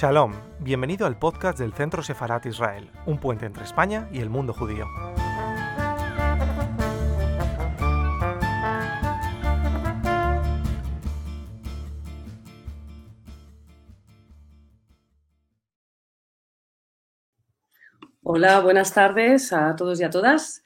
Shalom, 0.00 0.32
bienvenido 0.60 1.06
al 1.06 1.18
podcast 1.18 1.58
del 1.58 1.74
Centro 1.74 2.02
Sefarat 2.02 2.46
Israel, 2.46 2.90
un 3.04 3.18
puente 3.18 3.44
entre 3.44 3.64
España 3.64 4.08
y 4.10 4.20
el 4.20 4.30
mundo 4.30 4.54
judío. 4.54 4.86
Hola, 18.22 18.60
buenas 18.60 18.94
tardes 18.94 19.52
a 19.52 19.76
todos 19.76 20.00
y 20.00 20.04
a 20.04 20.08
todas. 20.08 20.62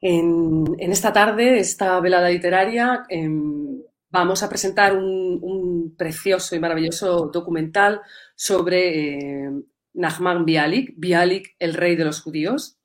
En, 0.00 0.64
esta 0.80 1.12
tarde, 1.12 1.60
esta 1.60 2.00
velada 2.00 2.28
literaria, 2.28 3.04
em, 3.08 3.84
vamos 4.14 4.44
a 4.44 4.48
presentar 4.48 4.96
un, 4.96 5.94
precioso 5.98 6.54
y 6.54 6.60
maravilloso 6.60 7.30
documental 7.32 8.00
sobre 8.36 9.08
eh, 9.46 9.50
Nachman 9.94 10.44
Bialik, 10.44 10.94
Bialik, 10.96 11.56
el 11.58 11.74
rey 11.74 11.96
de 11.96 12.04
los 12.04 12.22
judíos. 12.22 12.78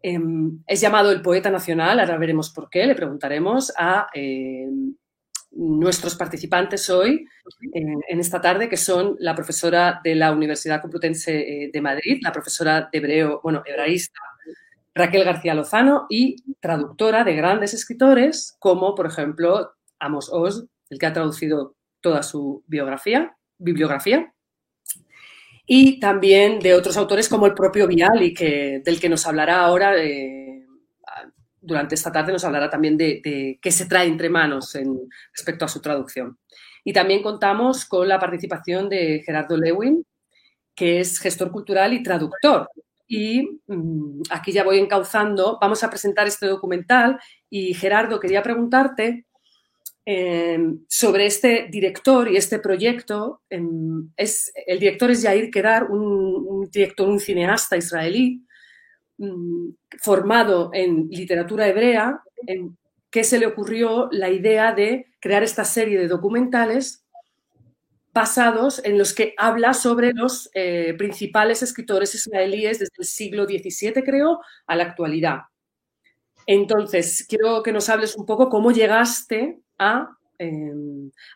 Eh, 0.00 0.18
es 0.66 0.80
llamado 0.80 1.10
el 1.10 1.22
poeta 1.22 1.50
nacional, 1.50 1.98
ahora 1.98 2.18
veremos 2.18 2.50
por 2.50 2.70
qué, 2.70 2.86
le 2.86 2.94
preguntaremos 2.94 3.72
a 3.76 4.06
eh, 4.14 4.68
nuestros 5.50 6.14
participantes 6.14 6.88
hoy, 6.88 7.26
en 7.72 8.20
esta 8.20 8.40
tarde, 8.40 8.68
que 8.68 8.76
son 8.76 9.16
la 9.18 9.34
profesora 9.34 10.00
de 10.04 10.14
la 10.14 10.32
Universidad 10.32 10.80
Complutense 10.80 11.32
eh, 11.64 11.70
de 11.72 11.80
Madrid, 11.80 12.20
la 12.22 12.32
profesora 12.32 12.88
de 12.92 12.98
hebreo, 12.98 13.40
bueno, 13.42 13.62
hebraísta, 13.66 14.20
Raquel 14.94 15.24
García 15.24 15.54
Lozano, 15.54 16.06
y 16.08 16.36
traductora 16.60 17.24
de 17.24 17.34
grandes 17.34 17.74
escritores, 17.74 18.56
como 18.60 18.94
por 18.94 19.06
ejemplo 19.06 19.74
Amos 19.98 20.28
Oz, 20.32 20.66
el 20.90 20.98
que 20.98 21.06
ha 21.06 21.12
traducido 21.12 21.76
toda 22.00 22.22
su 22.22 22.62
biografía, 22.66 23.36
bibliografía, 23.58 24.32
y 25.66 25.98
también 25.98 26.58
de 26.60 26.74
otros 26.74 26.96
autores 26.96 27.28
como 27.28 27.46
el 27.46 27.54
propio 27.54 27.86
Viali, 27.86 28.34
que, 28.34 28.82
del 28.84 29.00
que 29.00 29.08
nos 29.08 29.26
hablará 29.26 29.60
ahora, 29.60 29.96
eh, 29.96 30.66
durante 31.64 31.94
esta 31.94 32.12
tarde 32.12 32.32
nos 32.32 32.44
hablará 32.44 32.68
también 32.68 32.96
de, 32.96 33.58
qué 33.60 33.72
se 33.72 33.86
trae 33.86 34.06
entre 34.06 34.28
manos 34.28 34.76
respecto 35.32 35.64
a 35.64 35.68
su 35.68 35.80
traducción. 35.80 36.38
Y 36.84 36.92
también 36.92 37.22
contamos 37.22 37.86
con 37.86 38.06
la 38.06 38.18
participación 38.18 38.90
de 38.90 39.22
Gerardo 39.24 39.56
Lewin, 39.56 40.04
que 40.74 41.00
es 41.00 41.18
gestor 41.18 41.50
cultural 41.50 41.94
y 41.94 42.02
traductor. 42.02 42.68
Y 43.06 43.60
mmm, 43.66 44.22
aquí 44.30 44.52
ya 44.52 44.64
voy 44.64 44.78
encauzando, 44.78 45.58
vamos 45.60 45.82
a 45.82 45.88
presentar 45.88 46.26
este 46.26 46.46
documental 46.46 47.18
y 47.48 47.72
Gerardo, 47.72 48.20
quería 48.20 48.42
preguntarte 48.42 49.26
eh, 50.06 50.58
sobre 50.88 51.26
este 51.26 51.68
director 51.70 52.30
y 52.30 52.36
este 52.36 52.58
proyecto. 52.58 53.42
Eh, 53.50 53.60
es, 54.16 54.52
el 54.66 54.78
director 54.78 55.10
es 55.10 55.22
Yair 55.22 55.50
Kedar, 55.50 55.90
un, 55.90 56.00
un 56.46 56.70
director, 56.70 57.08
un 57.08 57.20
cineasta 57.20 57.76
israelí 57.76 58.44
mm, 59.18 59.68
formado 60.00 60.70
en 60.72 61.08
literatura 61.08 61.68
hebrea, 61.68 62.22
en 62.46 62.76
que 63.10 63.24
se 63.24 63.38
le 63.38 63.46
ocurrió 63.46 64.08
la 64.10 64.28
idea 64.28 64.72
de 64.72 65.06
crear 65.20 65.42
esta 65.42 65.64
serie 65.64 65.98
de 65.98 66.08
documentales 66.08 67.04
basados 68.14 68.80
en 68.84 68.96
los 68.96 69.12
que 69.12 69.34
habla 69.36 69.74
sobre 69.74 70.12
los 70.12 70.48
eh, 70.54 70.94
principales 70.96 71.62
escritores 71.62 72.14
israelíes 72.14 72.78
desde 72.78 72.94
el 72.98 73.04
siglo 73.04 73.44
XVII, 73.44 74.02
creo, 74.04 74.40
a 74.66 74.76
la 74.76 74.84
actualidad. 74.84 75.42
Entonces, 76.46 77.26
quiero 77.28 77.62
que 77.62 77.72
nos 77.72 77.88
hables 77.88 78.16
un 78.16 78.24
poco 78.24 78.48
cómo 78.48 78.70
llegaste 78.70 79.60
a, 79.92 80.18
eh, 80.38 80.72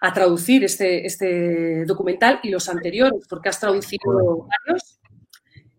a 0.01 0.13
traducir 0.13 0.65
este, 0.65 1.07
este, 1.07 1.85
documental 1.85 2.41
y 2.43 2.51
los 2.51 2.69
anteriores, 2.69 3.27
porque 3.29 3.49
has 3.49 3.61
traducido 3.61 4.49
varios. 4.67 5.01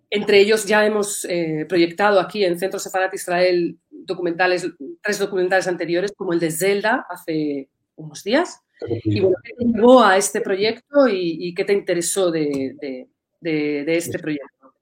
Entre 0.09 0.39
ellos 0.39 0.65
ya 0.65 0.85
hemos 0.85 1.25
eh, 1.25 1.65
proyectado 1.67 2.19
aquí 2.19 2.43
en 2.43 2.57
Centro 2.57 2.79
Sefarat 2.79 3.13
Israel 3.13 3.77
documentales, 3.91 4.67
tres 5.01 5.19
documentales 5.19 5.67
anteriores, 5.67 6.11
como 6.15 6.33
el 6.33 6.39
de 6.39 6.51
Zelda 6.51 7.05
hace 7.09 7.69
unos 7.95 8.23
días. 8.23 8.61
Y 9.03 9.19
bueno, 9.19 9.35
¿qué 9.43 9.53
te 9.53 9.65
llevó 9.65 10.01
a 10.01 10.17
este 10.17 10.41
proyecto 10.41 11.07
y, 11.07 11.37
y 11.47 11.53
qué 11.53 11.65
te 11.65 11.73
interesó 11.73 12.31
de, 12.31 12.75
de, 12.81 13.07
de, 13.41 13.83
de 13.83 13.97
este 13.97 14.17
proyecto? 14.17 14.73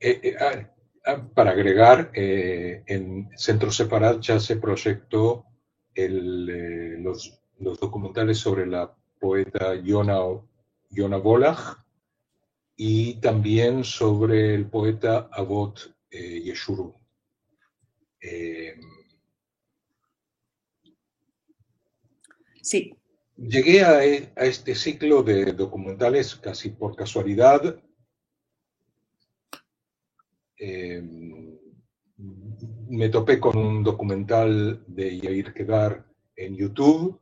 Eh, 0.00 0.20
eh, 0.22 0.66
para 1.34 1.50
agregar, 1.50 2.10
eh, 2.14 2.82
en 2.86 3.28
Centro 3.36 3.70
Separat 3.70 4.20
ya 4.20 4.38
se 4.38 4.56
proyectó 4.56 5.44
el, 5.94 6.48
eh, 6.48 6.96
los, 6.98 7.40
los, 7.58 7.78
documentales 7.78 8.38
sobre 8.38 8.66
la 8.66 8.94
poeta 9.20 9.74
Yona, 9.74 10.18
Yona 10.90 11.16
Volach 11.18 11.78
y 12.76 13.14
también 13.14 13.84
sobre 13.84 14.54
el 14.54 14.66
poeta 14.66 15.28
Avot 15.32 15.94
eh, 16.10 16.40
Yeshuru. 16.42 16.94
sí. 22.62 22.94
Llegué 23.36 23.82
a, 23.82 23.98
a 23.98 24.44
este 24.44 24.74
ciclo 24.74 25.22
de 25.22 25.52
documentales 25.52 26.36
casi 26.36 26.68
por 26.70 26.94
casualidad 26.94 27.82
eh, 30.64 31.51
me 32.92 33.08
topé 33.08 33.40
con 33.40 33.56
un 33.56 33.82
documental 33.82 34.84
de 34.86 35.18
Yair 35.18 35.54
Kedar 35.54 36.04
en 36.36 36.54
YouTube 36.54 37.18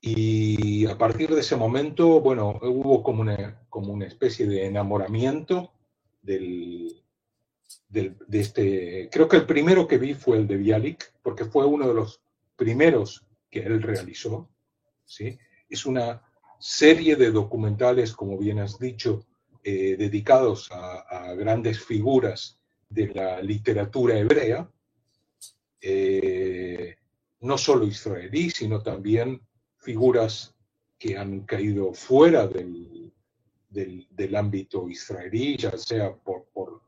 y 0.00 0.86
a 0.86 0.96
partir 0.96 1.34
de 1.34 1.42
ese 1.42 1.54
momento, 1.54 2.18
bueno, 2.22 2.58
hubo 2.62 3.02
como 3.02 3.20
una, 3.20 3.60
como 3.68 3.92
una 3.92 4.06
especie 4.06 4.46
de 4.46 4.64
enamoramiento 4.64 5.74
del, 6.22 7.04
del, 7.90 8.16
de 8.26 8.40
este, 8.40 9.08
creo 9.12 9.28
que 9.28 9.36
el 9.36 9.44
primero 9.44 9.86
que 9.86 9.98
vi 9.98 10.14
fue 10.14 10.38
el 10.38 10.46
de 10.46 10.56
Bialik, 10.56 11.12
porque 11.22 11.44
fue 11.44 11.66
uno 11.66 11.86
de 11.86 11.94
los 11.94 12.22
primeros 12.56 13.26
que 13.50 13.60
él 13.60 13.82
realizó, 13.82 14.48
¿sí? 15.04 15.38
Es 15.68 15.84
una 15.84 16.22
serie 16.58 17.16
de 17.16 17.32
documentales, 17.32 18.14
como 18.14 18.38
bien 18.38 18.60
has 18.60 18.78
dicho, 18.78 19.26
eh, 19.62 19.94
dedicados 19.98 20.72
a, 20.72 21.00
a, 21.00 21.34
grandes 21.34 21.84
figuras 21.84 22.61
de 22.92 23.08
la 23.08 23.40
literatura 23.40 24.18
hebrea, 24.18 24.68
eh, 25.80 26.96
no 27.40 27.58
solo 27.58 27.84
israelí, 27.84 28.50
sino 28.50 28.82
también 28.82 29.40
figuras 29.78 30.54
que 30.98 31.16
han 31.16 31.40
caído 31.40 31.92
fuera 31.92 32.46
del, 32.46 33.12
del, 33.68 34.06
del 34.10 34.36
ámbito 34.36 34.88
israelí, 34.88 35.56
ya 35.56 35.76
sea 35.76 36.14
por, 36.14 36.44
por, 36.52 36.82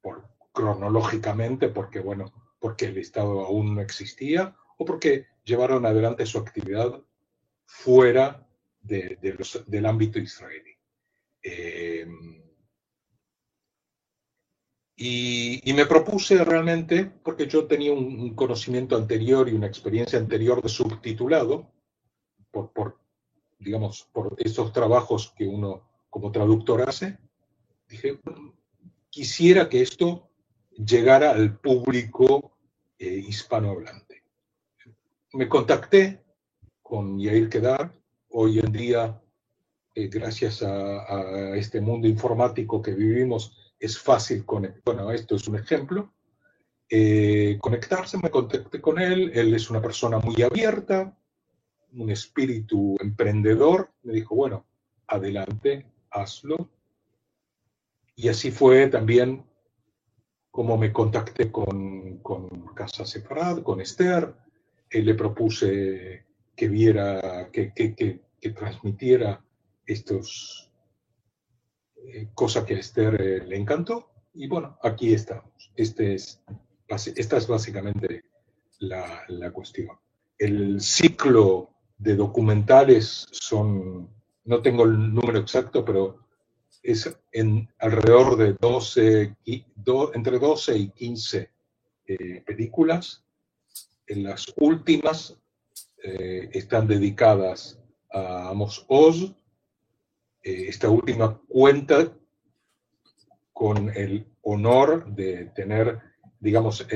por, 0.00 0.28
cronológicamente, 0.52 1.68
porque, 1.68 2.00
bueno, 2.00 2.32
porque 2.60 2.86
el 2.86 2.98
Estado 2.98 3.44
aún 3.44 3.74
no 3.74 3.80
existía, 3.80 4.54
o 4.76 4.84
porque 4.84 5.26
llevaron 5.44 5.84
adelante 5.86 6.26
su 6.26 6.38
actividad 6.38 7.02
fuera 7.64 8.46
de, 8.80 9.18
de 9.20 9.34
los, 9.34 9.64
del 9.66 9.86
ámbito 9.86 10.18
israelí. 10.18 10.76
Eh, 11.42 12.06
y, 14.96 15.60
y, 15.68 15.74
me 15.74 15.84
propuse 15.84 16.42
realmente, 16.42 17.04
porque 17.04 17.46
yo 17.46 17.66
tenía 17.66 17.92
un, 17.92 18.18
un, 18.18 18.34
conocimiento 18.34 18.96
anterior 18.96 19.46
y 19.46 19.52
una 19.52 19.66
experiencia 19.66 20.18
anterior 20.18 20.62
de 20.62 20.70
subtitulado, 20.70 21.70
por, 22.50 22.72
por, 22.72 22.98
digamos, 23.58 24.08
por 24.10 24.34
esos 24.38 24.72
trabajos 24.72 25.34
que 25.36 25.46
uno 25.46 25.86
como 26.08 26.32
traductor 26.32 26.88
hace, 26.88 27.18
dije, 27.88 28.18
quisiera 29.10 29.68
que 29.68 29.82
esto 29.82 30.30
llegara 30.70 31.30
al 31.30 31.58
público 31.58 32.56
eh, 32.98 33.22
hispanohablante. 33.28 34.22
Me 35.34 35.46
contacté 35.46 36.24
con 36.82 37.18
Yair 37.18 37.50
Kedar, 37.50 37.92
hoy 38.30 38.60
en 38.60 38.72
día 38.72 39.20
eh, 39.94 40.08
gracias 40.08 40.62
a, 40.62 41.00
a, 41.02 41.56
este 41.56 41.82
mundo 41.82 42.08
informático 42.08 42.80
que 42.80 42.92
vivimos, 42.92 43.65
es 43.78 43.98
fácil 43.98 44.44
conectar. 44.44 44.82
Bueno, 44.84 45.10
esto 45.10 45.36
es 45.36 45.46
un 45.48 45.56
ejemplo. 45.56 46.12
Eh, 46.88 47.58
conectarse, 47.60 48.18
me 48.18 48.30
contacté 48.30 48.80
con 48.80 48.98
él. 48.98 49.30
Él 49.34 49.54
es 49.54 49.70
una 49.70 49.82
persona 49.82 50.18
muy 50.18 50.40
abierta, 50.42 51.16
un 51.92 52.10
espíritu 52.10 52.96
emprendedor. 53.00 53.90
Me 54.02 54.12
dijo, 54.12 54.34
bueno, 54.34 54.66
adelante, 55.06 55.86
hazlo. 56.10 56.70
Y 58.14 58.28
así 58.28 58.50
fue 58.50 58.88
también 58.88 59.44
como 60.50 60.78
me 60.78 60.92
contacté 60.92 61.52
con, 61.52 62.18
con 62.18 62.48
Casa 62.74 63.04
Separad, 63.04 63.62
con 63.62 63.80
Esther. 63.80 64.34
Él 64.88 65.04
le 65.04 65.14
propuse 65.14 66.24
que 66.54 66.68
viera, 66.68 67.50
que, 67.52 67.74
que, 67.74 67.94
que 67.94 68.50
transmitiera 68.50 69.44
estos 69.84 70.65
eh, 72.04 72.28
cosa 72.34 72.64
que 72.64 72.74
a 72.74 72.78
Esther 72.78 73.20
eh, 73.20 73.44
le 73.46 73.56
encantó 73.56 74.10
y 74.34 74.46
bueno, 74.46 74.78
aquí 74.82 75.14
estamos. 75.14 75.72
Este 75.74 76.14
es, 76.14 76.42
esta 76.88 77.36
es 77.36 77.46
básicamente 77.46 78.24
la, 78.80 79.24
la, 79.28 79.50
cuestión. 79.50 79.98
El 80.38 80.80
ciclo 80.80 81.70
de 81.96 82.16
documentales 82.16 83.26
son, 83.32 84.10
no 84.44 84.62
tengo 84.62 84.84
el 84.84 85.14
número 85.14 85.38
exacto, 85.38 85.84
pero 85.84 86.26
es 86.82 87.18
en 87.32 87.68
alrededor 87.78 88.36
de 88.36 88.52
12, 88.60 89.36
entre 90.14 90.38
12 90.38 90.78
y 90.78 90.88
15 90.90 91.50
eh, 92.06 92.42
películas. 92.46 93.24
En 94.06 94.22
las 94.22 94.52
últimas 94.56 95.36
están 96.52 96.86
dedicadas 96.86 97.80
a 98.12 98.50
Amos 98.50 98.84
Oz. 98.88 99.34
Eh, 100.46 100.68
esta 100.68 100.88
última 100.88 101.40
cuenta 101.48 102.12
con 103.52 103.90
el 103.96 104.24
honor 104.42 105.12
de 105.12 105.46
tener, 105.46 105.98
digamos, 106.38 106.86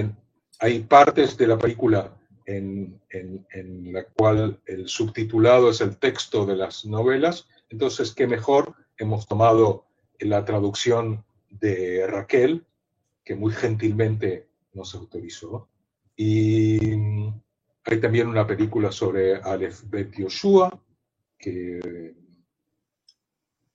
hay 0.60 0.80
partes 0.84 1.36
de 1.36 1.48
la 1.48 1.58
película 1.58 2.16
en, 2.46 3.00
en, 3.10 3.92
la 3.92 4.04
cual 4.04 4.60
el 4.66 4.86
subtitulado 4.86 5.70
es 5.70 5.80
el 5.80 5.96
texto 5.96 6.46
de 6.46 6.54
las 6.54 6.84
novelas, 6.84 7.48
entonces 7.70 8.14
qué 8.14 8.28
mejor 8.28 8.76
hemos 8.98 9.26
tomado 9.26 9.86
la 10.20 10.44
traducción 10.44 11.24
de 11.48 12.06
Raquel, 12.06 12.64
que 13.24 13.34
muy 13.34 13.52
gentilmente 13.52 14.46
nos 14.74 14.94
autorizó. 14.94 15.68
Y 16.14 16.78
hay 17.84 18.00
también 18.00 18.28
una 18.28 18.46
película 18.46 18.92
sobre 18.92 19.36
Aleph 19.36 19.82
Bet 19.90 20.16
Yoshua, 20.16 20.80
que 21.36 22.14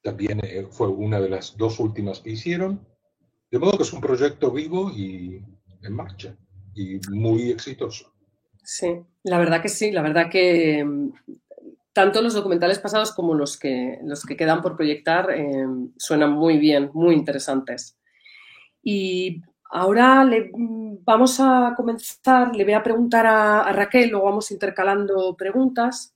también 0.05 0.39
eh, 0.43 0.67
fue 0.69 0.87
una 0.87 1.19
de 1.19 1.29
las 1.29 1.57
dos 1.57 1.79
últimas 1.79 2.19
que 2.19 2.29
hicieron. 2.29 2.79
De 3.49 3.57
modo 3.57 3.75
que 3.75 3.83
es 3.83 3.91
un 3.91 4.01
proyecto 4.01 4.51
vivo 4.51 4.91
y 4.91 5.41
en 5.81 5.93
marcha, 5.93 6.37
y 6.75 6.99
muy 7.11 7.49
exitoso. 7.49 8.13
Sí, 8.63 8.99
la 9.23 9.39
verdad 9.39 9.61
que 9.63 9.69
sí, 9.69 9.91
la 9.91 10.03
verdad 10.03 10.29
que 10.29 10.83
mm, 10.85 11.11
tanto 11.91 12.21
los 12.21 12.35
documentales 12.35 12.77
pasados 12.77 13.13
como 13.13 13.33
los 13.33 13.57
que, 13.57 13.99
los 14.03 14.23
que 14.23 14.37
quedan 14.37 14.61
por 14.61 14.75
proyectar 14.75 15.31
eh, 15.31 15.65
suenan 15.97 16.33
muy 16.33 16.59
bien, 16.59 16.91
muy 16.93 17.15
interesantes. 17.15 17.97
Y 18.83 19.41
ahora 19.71 20.23
le, 20.23 20.51
vamos 20.53 21.39
a 21.39 21.73
comenzar, 21.75 22.55
le 22.55 22.63
voy 22.63 22.73
a 22.73 22.83
preguntar 22.83 23.25
a, 23.25 23.71
Raquel, 23.71 24.09
luego 24.11 24.27
vamos 24.27 24.51
intercalando 24.51 25.35
preguntas. 25.35 26.13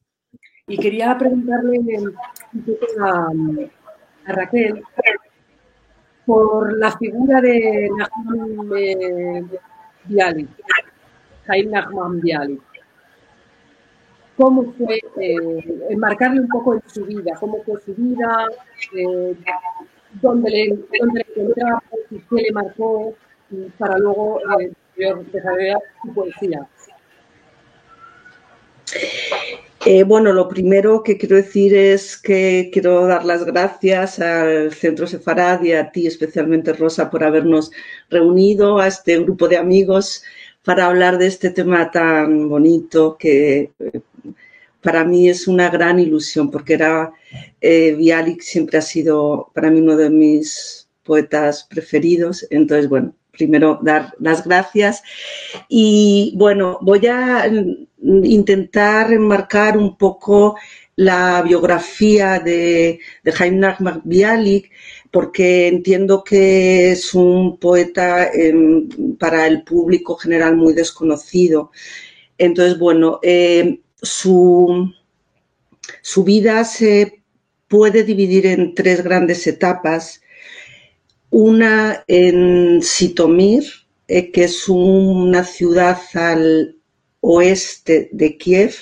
Y 0.67 0.77
quería 0.77 1.17
preguntarle 1.17 1.79
un 1.79 2.63
poco 2.63 2.85
a, 3.03 3.31
Raquel 4.29 4.83
por 6.25 6.77
la 6.77 6.95
figura 6.97 7.41
de 7.41 7.89
Nahum 7.97 8.77
eh, 8.77 9.43
Bialik, 10.05 10.49
Nahman 11.67 12.21
Bialik. 12.21 12.61
Cómo 14.37 14.71
fue 14.73 15.01
eh, 15.19 15.87
enmarcarle 15.89 16.41
un 16.41 16.47
poco 16.47 16.75
en 16.75 16.83
su 16.87 17.03
vida, 17.05 17.33
cómo 17.39 17.63
fue 17.63 17.81
su 17.81 17.95
vida, 17.95 18.47
eh, 18.95 19.35
dónde, 20.21 20.49
le, 20.51 20.79
dónde 20.99 21.25
le 21.35 22.19
qué 22.29 22.35
le 22.35 22.51
marcó, 22.51 23.15
para 23.77 23.97
luego 23.97 24.39
desarrollar 25.31 25.79
su 26.03 26.13
poesía. 26.13 26.67
Eh, 29.85 30.03
bueno, 30.03 30.33
lo 30.33 30.49
primero 30.49 31.03
que 31.03 31.17
quiero 31.17 31.37
decir 31.37 31.73
es 31.73 32.17
que 32.17 32.69
quiero 32.73 33.07
dar 33.07 33.23
las 33.23 33.45
gracias 33.45 34.19
al 34.19 34.73
Centro 34.73 35.07
Sefarad 35.07 35.63
y 35.63 35.71
a 35.71 35.91
ti, 35.91 36.05
especialmente 36.05 36.73
Rosa, 36.73 37.09
por 37.09 37.23
habernos 37.23 37.71
reunido 38.09 38.79
a 38.79 38.87
este 38.87 39.17
grupo 39.19 39.47
de 39.47 39.57
amigos 39.57 40.23
para 40.65 40.87
hablar 40.87 41.17
de 41.17 41.27
este 41.27 41.49
tema 41.49 41.91
tan 41.91 42.49
bonito 42.49 43.17
que 43.17 43.71
para 44.81 45.05
mí 45.05 45.29
es 45.29 45.47
una 45.47 45.69
gran 45.69 45.99
ilusión 45.99 46.51
porque 46.51 46.73
era 46.73 47.13
eh, 47.61 47.93
Bialik 47.95 48.41
siempre 48.41 48.77
ha 48.77 48.81
sido 48.81 49.49
para 49.53 49.69
mí 49.71 49.79
uno 49.79 49.95
de 49.95 50.09
mis 50.09 50.89
poetas 51.03 51.65
preferidos. 51.69 52.45
Entonces, 52.49 52.89
bueno, 52.89 53.15
primero 53.31 53.79
dar 53.81 54.13
las 54.19 54.45
gracias 54.45 55.01
y 55.69 56.33
bueno, 56.35 56.79
voy 56.81 57.07
a 57.07 57.49
intentar 58.01 59.11
enmarcar 59.11 59.77
un 59.77 59.97
poco 59.97 60.55
la 60.95 61.41
biografía 61.41 62.39
de, 62.39 62.99
Jaime 63.25 63.57
Nachman 63.57 64.01
Bialik 64.03 64.69
porque 65.11 65.67
entiendo 65.67 66.23
que 66.23 66.91
es 66.91 67.13
un 67.13 67.57
poeta 67.57 68.29
em, 68.31 68.89
para 69.17 69.47
el 69.47 69.63
público 69.63 70.15
general 70.15 70.55
muy 70.55 70.73
desconocido. 70.73 71.71
Entonces, 72.37 72.77
bueno, 72.77 73.19
eh, 73.23 73.79
su, 74.01 74.93
su 76.01 76.23
vida 76.23 76.63
se 76.63 77.23
puede 77.69 78.03
dividir 78.03 78.45
en 78.47 78.75
tres 78.75 79.03
grandes 79.03 79.47
etapas. 79.47 80.21
Una 81.29 82.03
en 82.07 82.81
Sitomir, 82.81 83.63
eh, 84.07 84.31
que 84.31 84.43
es 84.43 84.67
una 84.67 85.43
ciudad 85.43 85.99
al 86.13 86.78
oeste 87.21 88.09
de 88.11 88.37
Kiev. 88.37 88.75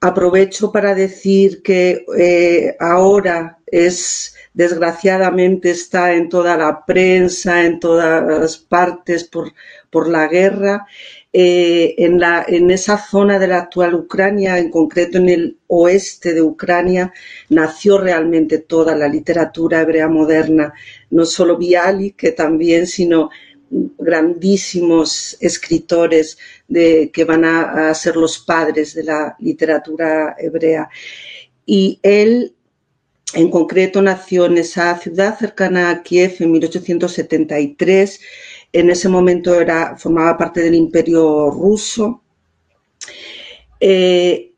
Aprovecho 0.00 0.70
para 0.70 0.94
decir 0.94 1.62
que 1.62 2.04
eh, 2.16 2.76
ahora 2.78 3.58
es, 3.66 4.36
desgraciadamente, 4.54 5.70
está 5.70 6.14
en 6.14 6.28
toda 6.28 6.56
la 6.56 6.84
prensa, 6.86 7.64
en 7.64 7.80
todas 7.80 8.58
partes 8.58 9.24
por, 9.24 9.52
por 9.90 10.08
la 10.08 10.28
guerra 10.28 10.86
eh, 11.30 11.94
en, 11.98 12.18
la, 12.18 12.44
en 12.48 12.70
esa 12.70 12.96
zona 12.96 13.38
de 13.38 13.48
la 13.48 13.58
actual 13.58 13.94
Ucrania, 13.94 14.58
en 14.58 14.70
concreto 14.70 15.18
en 15.18 15.28
el 15.28 15.58
oeste 15.66 16.32
de 16.32 16.40
Ucrania, 16.40 17.12
nació 17.50 17.98
realmente 17.98 18.58
toda 18.58 18.96
la 18.96 19.08
literatura 19.08 19.82
hebrea 19.82 20.08
moderna, 20.08 20.72
no 21.10 21.26
solo 21.26 21.58
Bialik, 21.58 22.16
que 22.16 22.32
también, 22.32 22.86
sino 22.86 23.28
grandísimos 23.70 25.36
escritores 25.40 26.38
que 26.68 27.24
van 27.26 27.44
a, 27.44 27.90
a, 27.90 27.94
ser 27.94 28.16
los 28.16 28.38
padres 28.38 28.94
de 28.94 29.04
la 29.04 29.36
literatura 29.40 30.36
hebrea. 30.38 30.88
Y 31.66 31.98
él, 32.02 32.54
en 33.34 33.50
concreto, 33.50 34.00
nació 34.00 34.46
en 34.46 34.58
esa 34.58 34.96
ciudad 34.98 35.38
cercana 35.38 35.90
a 35.90 36.02
Kiev 36.02 36.36
en 36.40 36.52
1873 36.52 38.20
en 38.72 38.90
ese 38.90 39.08
momento 39.08 39.58
era, 39.60 39.96
formaba 39.96 40.36
parte 40.36 40.60
del 40.62 40.74
imperio 40.74 41.50
ruso. 41.50 42.22
Eh, 43.80 44.52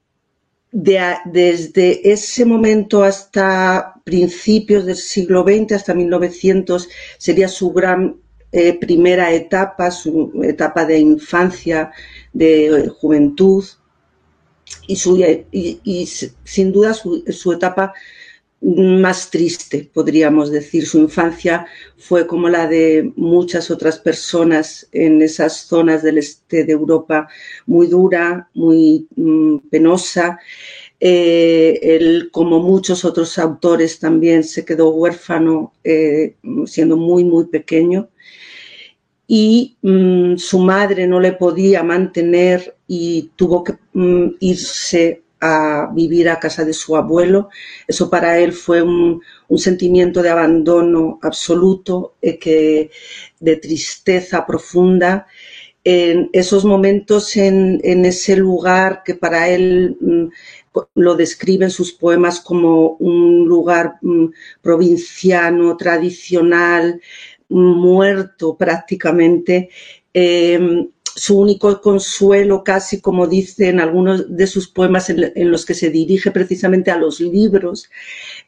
desde 0.73 2.13
ese 2.13 2.45
momento 2.45 3.03
hasta 3.03 3.95
principios 4.05 4.87
del 4.87 4.97
siglo 4.97 5.43
XX, 5.43 5.73
hasta 5.73 5.95
1900, 5.95 6.89
sería 7.19 7.49
su 7.49 7.73
gran 7.73 8.17
eh, 8.53 8.79
primera 8.79 9.33
etapa, 9.33 9.91
su 9.91 10.33
etapa 10.43 10.85
de 10.85 10.99
infancia, 10.99 11.93
de 12.33 12.91
juventud 13.01 13.65
y, 14.87 16.07
sin 16.45 16.73
duda 16.73 16.95
su 16.95 17.53
etapa 17.53 17.93
más 18.61 19.31
triste, 19.31 19.91
podríamos 19.93 20.51
decir. 20.51 20.87
Su 20.87 20.99
infancia 20.99 21.67
fue 21.97 22.27
como 22.27 22.49
la 22.49 22.69
de 22.69 23.13
muchas 23.17 23.71
otras 23.71 23.99
personas 23.99 24.89
en 24.93 25.23
esas 25.23 25.57
zonas 25.57 26.03
del 26.03 26.19
este 26.19 26.65
de 26.65 26.73
Europa, 26.73 27.29
muy 27.67 27.87
dura, 27.87 28.51
muy 28.55 29.09
mm, 29.17 29.59
penosa. 29.71 30.39
Eh, 31.01 31.79
él, 31.83 32.29
como 32.31 32.61
muchos 32.61 33.05
otros 33.07 33.39
autores, 33.39 33.99
también 33.99 34.45
se 34.45 34.65
quedó 34.65 34.91
huérfano 34.91 35.73
eh, 35.83 36.37
siendo 36.67 36.97
muy, 36.97 37.25
muy 37.25 37.47
pequeño. 37.47 38.11
Y 39.27 39.77
mm, 39.83 40.37
su 40.37 40.59
madre 40.59 41.07
no 41.07 41.21
le 41.21 41.33
podía 41.33 41.83
mantener 41.83 42.77
y 42.87 43.31
tuvo 43.37 43.65
que 43.65 43.75
mm, 43.95 44.37
irse 44.41 45.23
a 45.41 45.91
vivir 45.95 46.29
a 46.29 46.39
casa 46.39 46.65
de 46.65 46.73
su 46.73 46.97
abuelo. 46.97 47.49
Eso 47.87 48.11
para 48.11 48.39
él 48.39 48.53
fue 48.53 48.83
un, 48.83 49.23
sentimiento 49.57 50.23
de 50.23 50.31
abandono 50.31 51.19
absoluto, 51.23 52.15
eh, 52.21 52.39
que, 52.39 52.91
de 53.41 53.57
tristeza 53.57 54.47
profunda. 54.47 55.27
En 55.83 56.29
esos 56.33 56.65
momentos, 56.65 57.37
en, 57.37 57.81
ese 58.05 58.37
lugar 58.37 59.03
que 59.05 59.15
para 59.15 59.49
él 59.49 59.97
mm, 60.01 60.27
lo 60.95 61.17
describe 61.17 61.65
en 61.65 61.71
sus 61.71 61.93
poemas 61.93 62.41
como 62.41 62.97
un 62.99 63.47
lugar 63.47 63.97
mm, 64.03 64.27
provinciano, 64.63 65.77
tradicional, 65.77 67.01
muerto 67.49 68.57
prácticamente, 68.57 69.71
eh, 70.15 70.87
su 71.15 71.39
único 71.39 71.81
consuelo, 71.81 72.63
casi 72.63 73.01
como 73.01 73.27
dice 73.27 73.69
en 73.69 73.81
algunos 73.81 74.35
de 74.35 74.47
sus 74.47 74.69
poemas 74.69 75.11
en, 75.11 75.51
los 75.51 75.67
que 75.67 75.75
se 75.75 75.91
dirige 75.91 76.31
precisamente 76.31 76.91
a 76.91 76.97
los 76.97 77.21
libros, 77.21 77.91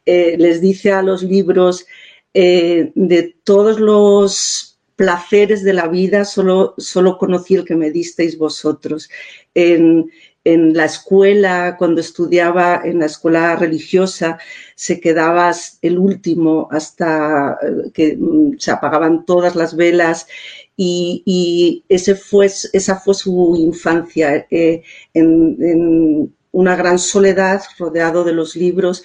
eh, 0.07 0.37
les 0.39 0.61
dice 0.61 0.93
a 0.93 1.03
los 1.03 1.23
libros 1.23 1.87
eh, 2.35 2.93
de 2.95 3.35
todos 3.45 3.81
los 3.81 4.79
placeres 4.97 5.65
de 5.65 5.73
la 5.73 5.89
vida, 5.89 6.25
solo, 6.25 6.75
solo 6.79 7.19
conocí 7.19 7.57
el 7.57 7.65
que 7.65 7.75
me 7.75 7.91
disteis 7.91 8.39
vosotros. 8.39 9.11
En, 9.55 10.11
en 10.45 10.75
la 10.77 10.87
escuela, 10.87 11.77
cuando 11.79 12.01
estudiaba 12.01 12.81
en 12.85 12.99
la 13.01 13.07
escuela 13.07 13.55
religiosa, 13.57 14.39
se 14.75 15.01
quedaba 15.01 15.53
el 15.83 15.99
último 15.99 16.69
hasta 16.71 17.59
eh, 17.63 17.91
que 17.93 18.17
mm, 18.17 18.59
se 18.59 18.71
apagaban 18.73 19.25
todas 19.25 19.55
las 19.55 19.77
velas 19.77 20.27
y, 20.77 21.85
ese 21.89 22.15
fue, 22.17 22.47
esa 22.47 22.97
fue 22.97 23.15
su 23.15 23.57
infancia 23.59 24.47
eh, 24.51 24.83
en, 25.15 26.35
una 26.51 26.77
gran 26.77 26.99
soledad 26.99 27.63
rodeado 27.79 28.25
de 28.25 28.33
los 28.33 28.57
libros 28.57 29.05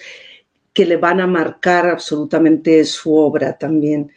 que 0.72 0.86
le 0.86 0.96
van 0.96 1.20
a 1.20 1.26
marcar 1.26 1.86
absolutamente 1.88 2.84
su 2.84 3.14
obra 3.14 3.56
también. 3.56 4.12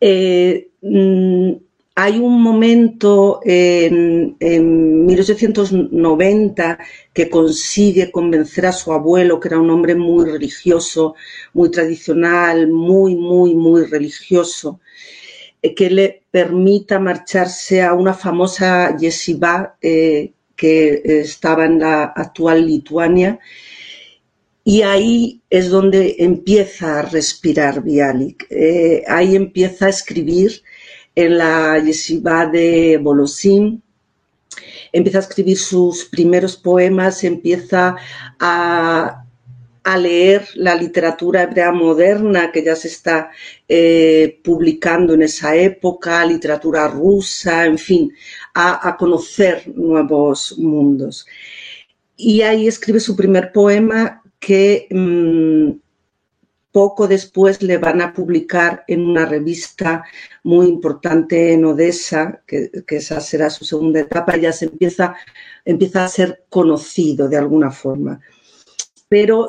Eh, 0.00 0.68
mm, 0.82 1.52
hay 1.98 2.18
un 2.18 2.42
momento 2.42 3.40
en, 3.42 4.36
1890 4.38 6.78
que 7.14 7.30
consigue 7.30 8.10
convencer 8.10 8.66
a 8.66 8.72
su 8.72 8.92
abuelo, 8.92 9.40
que 9.40 9.48
era 9.48 9.58
un 9.58 9.70
hombre 9.70 9.94
muy 9.94 10.30
religioso, 10.30 11.14
muy 11.54 11.70
tradicional, 11.70 12.68
muy, 12.68 13.16
muy, 13.16 13.54
muy 13.54 13.86
religioso, 13.86 14.78
eh, 15.62 15.74
que 15.74 15.88
le 15.88 16.24
permita 16.30 17.00
marcharse 17.00 17.82
a 17.82 17.94
una 17.94 18.12
famosa 18.12 18.94
yeshiva 18.98 19.78
eh, 19.80 20.32
que 20.54 21.00
estaba 21.22 21.64
en 21.64 21.78
la 21.78 22.04
actual 22.04 22.66
Lituania. 22.66 23.38
Y 24.64 24.82
ahí 24.82 25.40
es 25.48 25.70
donde 25.70 26.16
empieza 26.18 26.98
a 26.98 27.02
respirar 27.02 27.82
Bialik. 27.82 28.46
Eh, 28.50 29.02
ahí 29.08 29.34
empieza 29.34 29.86
a 29.86 29.90
escribir 29.90 30.62
en 31.16 31.38
la 31.38 31.78
yeshiva 31.78 32.46
de 32.46 33.00
Bolosim, 33.02 33.80
empieza 34.92 35.18
a 35.18 35.22
escribir 35.22 35.58
sus 35.58 36.04
primeros 36.04 36.56
poemas, 36.56 37.24
empieza 37.24 37.96
a, 38.38 39.22
leer 39.98 40.48
la 40.56 40.74
literatura 40.74 41.44
hebrea 41.44 41.70
moderna 41.70 42.50
que 42.50 42.64
ya 42.64 42.74
se 42.74 42.88
está 42.88 43.30
eh, 43.68 44.40
publicando 44.42 45.14
en 45.14 45.22
esa 45.22 45.54
época, 45.54 46.26
literatura 46.26 46.88
rusa, 46.88 47.64
en 47.64 47.78
fin, 47.78 48.12
a, 48.52 48.96
conocer 48.98 49.62
nuevos 49.68 50.58
mundos. 50.58 51.24
Y 52.16 52.42
ahí 52.42 52.66
escribe 52.66 52.98
su 52.98 53.14
primer 53.14 53.52
poema 53.52 54.22
que 54.40 54.88
mm, 54.90 55.85
poco 56.76 57.08
después 57.08 57.62
le 57.62 57.78
van 57.78 58.02
a 58.02 58.12
publicar 58.12 58.84
en 58.86 59.00
una 59.00 59.24
revista 59.24 60.04
muy 60.42 60.66
importante 60.66 61.54
en 61.54 61.64
Odessa, 61.64 62.42
que, 62.46 62.70
esa 62.88 63.18
será 63.22 63.48
su 63.48 63.64
segunda 63.64 64.00
etapa, 64.00 64.36
ya 64.36 64.52
se 64.52 64.66
empieza, 64.66 65.16
a 65.94 66.08
ser 66.08 66.44
conocido 66.50 67.30
de 67.30 67.38
alguna 67.38 67.70
forma. 67.70 68.20
Pero 69.08 69.46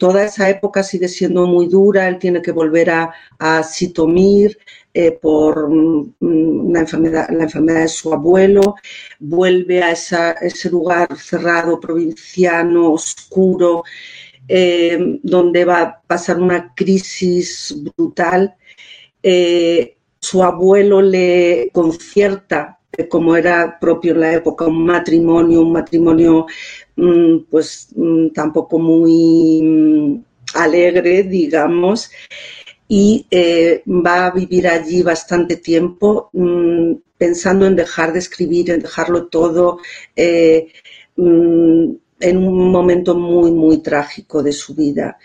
toda 0.00 0.24
esa 0.24 0.50
época 0.50 0.82
sigue 0.82 1.06
siendo 1.06 1.46
muy 1.46 1.68
dura, 1.68 2.08
él 2.08 2.18
tiene 2.18 2.42
que 2.42 2.50
volver 2.50 2.90
a, 2.90 3.62
Sitomir 3.62 4.58
eh, 4.92 5.12
por 5.12 5.70
mm, 5.70 6.72
la 6.72 6.80
enfermedad 6.80 7.82
de 7.82 7.86
su 7.86 8.12
abuelo, 8.12 8.74
vuelve 9.20 9.80
a 9.84 9.92
ese 9.92 10.70
lugar 10.70 11.16
cerrado, 11.16 11.78
provinciano, 11.78 12.94
oscuro, 12.94 13.84
eh, 14.48 15.20
donde 15.22 15.64
va 15.64 15.80
a 15.80 16.00
pasar 16.02 16.38
una 16.38 16.74
crisis 16.74 17.74
brutal. 17.96 18.56
Eh, 19.22 19.96
su 20.18 20.42
abuelo 20.42 21.00
le 21.00 21.70
concierta, 21.72 22.80
eh, 22.96 23.08
como 23.08 23.36
era 23.36 23.78
propio 23.80 24.12
en 24.12 24.20
la 24.20 24.34
época, 24.34 24.66
un 24.66 24.84
matrimonio, 24.84 25.62
un 25.62 25.72
matrimonio 25.72 26.46
mm, 26.96 27.38
pues 27.50 27.88
mm, 27.94 28.28
tampoco 28.30 28.78
muy 28.78 29.62
mm, 29.62 30.24
alegre, 30.54 31.22
digamos, 31.22 32.10
y 32.88 33.24
va 33.86 34.26
a 34.26 34.30
vivir 34.32 34.66
allí 34.66 35.02
bastante 35.02 35.56
tiempo 35.58 36.28
pensando 37.16 37.66
en 37.66 37.76
dejar 37.76 38.12
de 38.12 38.18
escribir, 38.18 38.70
en 38.72 38.80
dejarlo 38.80 39.28
todo 39.28 39.78
en 42.20 42.36
un 42.36 42.70
momento 42.70 43.14
muy, 43.14 43.50
muy 43.50 43.78
trágico 43.78 44.42
de 44.42 44.52
su 44.52 44.74
vida. 44.74 45.18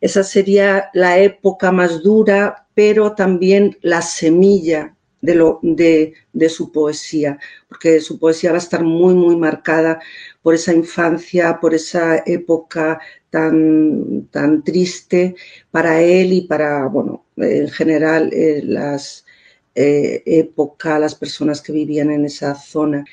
Esa 0.00 0.22
sería 0.22 0.90
la 0.94 1.18
época 1.18 1.72
más 1.72 2.02
dura, 2.02 2.66
pero 2.74 3.14
también 3.14 3.76
la 3.82 4.02
semilla 4.02 4.94
de, 5.20 5.34
lo, 5.34 5.58
de, 5.62 6.14
su 6.48 6.70
poesía, 6.70 7.38
porque 7.68 8.00
su 8.00 8.18
poesía 8.18 8.50
va 8.50 8.56
a 8.56 8.60
estar 8.60 8.84
muy, 8.84 9.14
muy 9.14 9.36
marcada 9.36 10.00
por 10.42 10.54
esa 10.54 10.72
infancia, 10.72 11.58
por 11.60 11.74
esa 11.74 12.22
época 12.24 13.00
tan, 13.30 14.28
tan 14.30 14.62
triste 14.62 15.34
para 15.70 16.00
él 16.00 16.32
y 16.32 16.40
para, 16.42 16.86
bueno, 16.86 17.24
en 17.36 17.68
general, 17.68 18.32
eh, 18.32 18.62
las 18.64 19.26
eh, 19.74 20.22
épocas, 20.26 21.00
las 21.00 21.14
personas 21.14 21.60
que 21.60 21.72
vivían 21.72 22.10
en 22.10 22.24
esa 22.24 22.54
zona. 22.54 23.04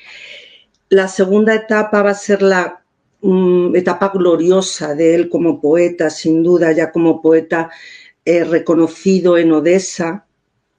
La 0.88 1.08
segunda 1.08 1.54
etapa 1.54 2.02
va 2.02 2.10
a 2.10 2.14
ser 2.14 2.42
la 2.42 2.84
etapa 3.74 4.10
gloriosa 4.14 4.94
de 4.94 5.14
él 5.14 5.28
como 5.28 5.60
poeta, 5.60 6.10
sin 6.10 6.42
duda, 6.42 6.72
ya 6.72 6.92
como 6.92 7.20
poeta 7.20 7.70
eh, 8.24 8.44
reconocido 8.44 9.38
en 9.38 9.52
Odessa 9.52 10.26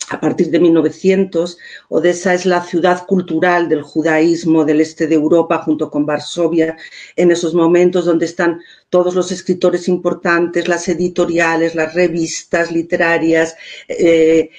a 0.10 0.20
partir 0.20 0.50
de 0.50 0.60
1900. 0.60 1.58
Odessa 1.89 2.34
es 2.34 2.46
la 2.46 2.63
ciudad 2.63 3.06
cultural 3.06 3.67
del 3.70 3.82
judaísmo 3.82 4.65
del 4.65 4.82
este 4.82 5.08
de 5.08 5.15
Europa 5.15 5.60
junto 5.60 5.89
con 5.89 6.06
Varsovia, 6.06 6.77
en 7.15 7.32
esos 7.32 7.53
momentos 7.53 8.06
donde 8.06 8.25
están 8.25 8.62
todos 8.89 9.15
los 9.15 9.32
escritores 9.32 9.88
importantes, 9.88 10.67
las 10.67 10.88
editoriales, 10.88 11.75
las 11.75 11.94
revistas 11.94 12.72
literarias. 12.72 13.56
Eh, 13.88 14.50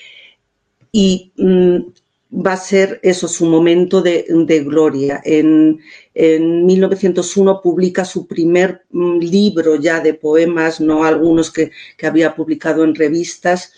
y 0.92 1.32
mm, 1.37 1.78
va 2.30 2.52
a 2.52 2.56
ser 2.56 3.00
eso, 3.02 3.28
su 3.28 3.47
momento 3.47 4.02
de, 4.02 4.25
gloria. 4.64 5.20
En, 5.25 5.80
1901 6.14 7.61
publica 7.62 8.04
su 8.04 8.26
primer 8.26 8.82
mm, 8.90 9.18
libro 9.18 9.76
ya 9.76 10.00
de 10.00 10.14
poemas, 10.14 10.80
no 10.80 11.04
algunos 11.04 11.50
que, 11.50 11.70
había 12.02 12.35
publicado 12.35 12.85
en 12.85 12.94
revistas, 12.94 13.73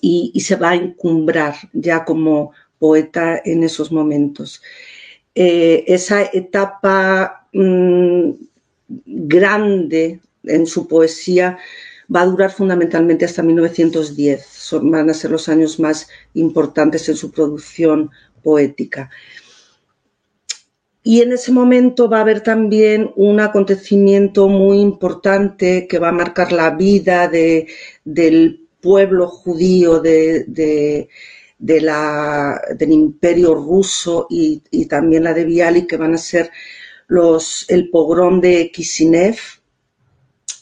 y, 0.00 0.38
se 0.40 0.56
va 0.56 0.70
a 0.70 0.76
encumbrar 0.76 1.54
ya 1.72 2.04
como 2.04 2.52
poeta 2.78 3.40
en 3.44 3.64
esos 3.64 3.90
momentos. 3.90 4.62
Eh, 5.34 5.84
esa 5.86 6.22
etapa 6.22 7.48
mm, 7.52 8.30
grande 9.06 10.20
en 10.44 10.66
su 10.66 10.86
poesía 10.86 11.58
va 12.14 12.22
a 12.22 12.26
durar 12.26 12.50
fundamentalmente 12.50 13.24
hasta 13.24 13.42
1910. 13.42 14.70
van 14.82 15.10
a 15.10 15.14
ser 15.14 15.30
los 15.30 15.48
años 15.48 15.78
más 15.78 16.08
importantes 16.34 17.08
en 17.08 17.16
su 17.16 17.30
producción 17.30 18.10
poética. 18.42 19.10
Y 21.02 21.22
en 21.22 21.32
ese 21.32 21.52
momento 21.52 22.08
va 22.08 22.18
a 22.18 22.22
haber 22.22 22.42
también 22.42 23.12
un 23.14 23.38
acontecimiento 23.38 24.48
muy 24.48 24.80
importante 24.80 25.86
que 25.86 26.00
va 26.00 26.08
a 26.08 26.12
marcar 26.12 26.50
la 26.50 26.70
vida 26.70 27.28
del 27.28 28.66
pueblo 28.80 29.28
judío 29.28 30.00
del 30.00 31.08
imperio 32.80 33.54
ruso 33.54 34.26
y, 34.28 34.86
también 34.86 35.22
la 35.22 35.32
de 35.32 35.44
Bialik, 35.44 35.88
que 35.88 35.96
van 35.96 36.14
a 36.14 36.18
ser 36.18 36.50
los, 37.06 37.66
el 37.68 37.88
pogrom 37.90 38.40
de 38.40 38.72
Kishinev, 38.72 39.36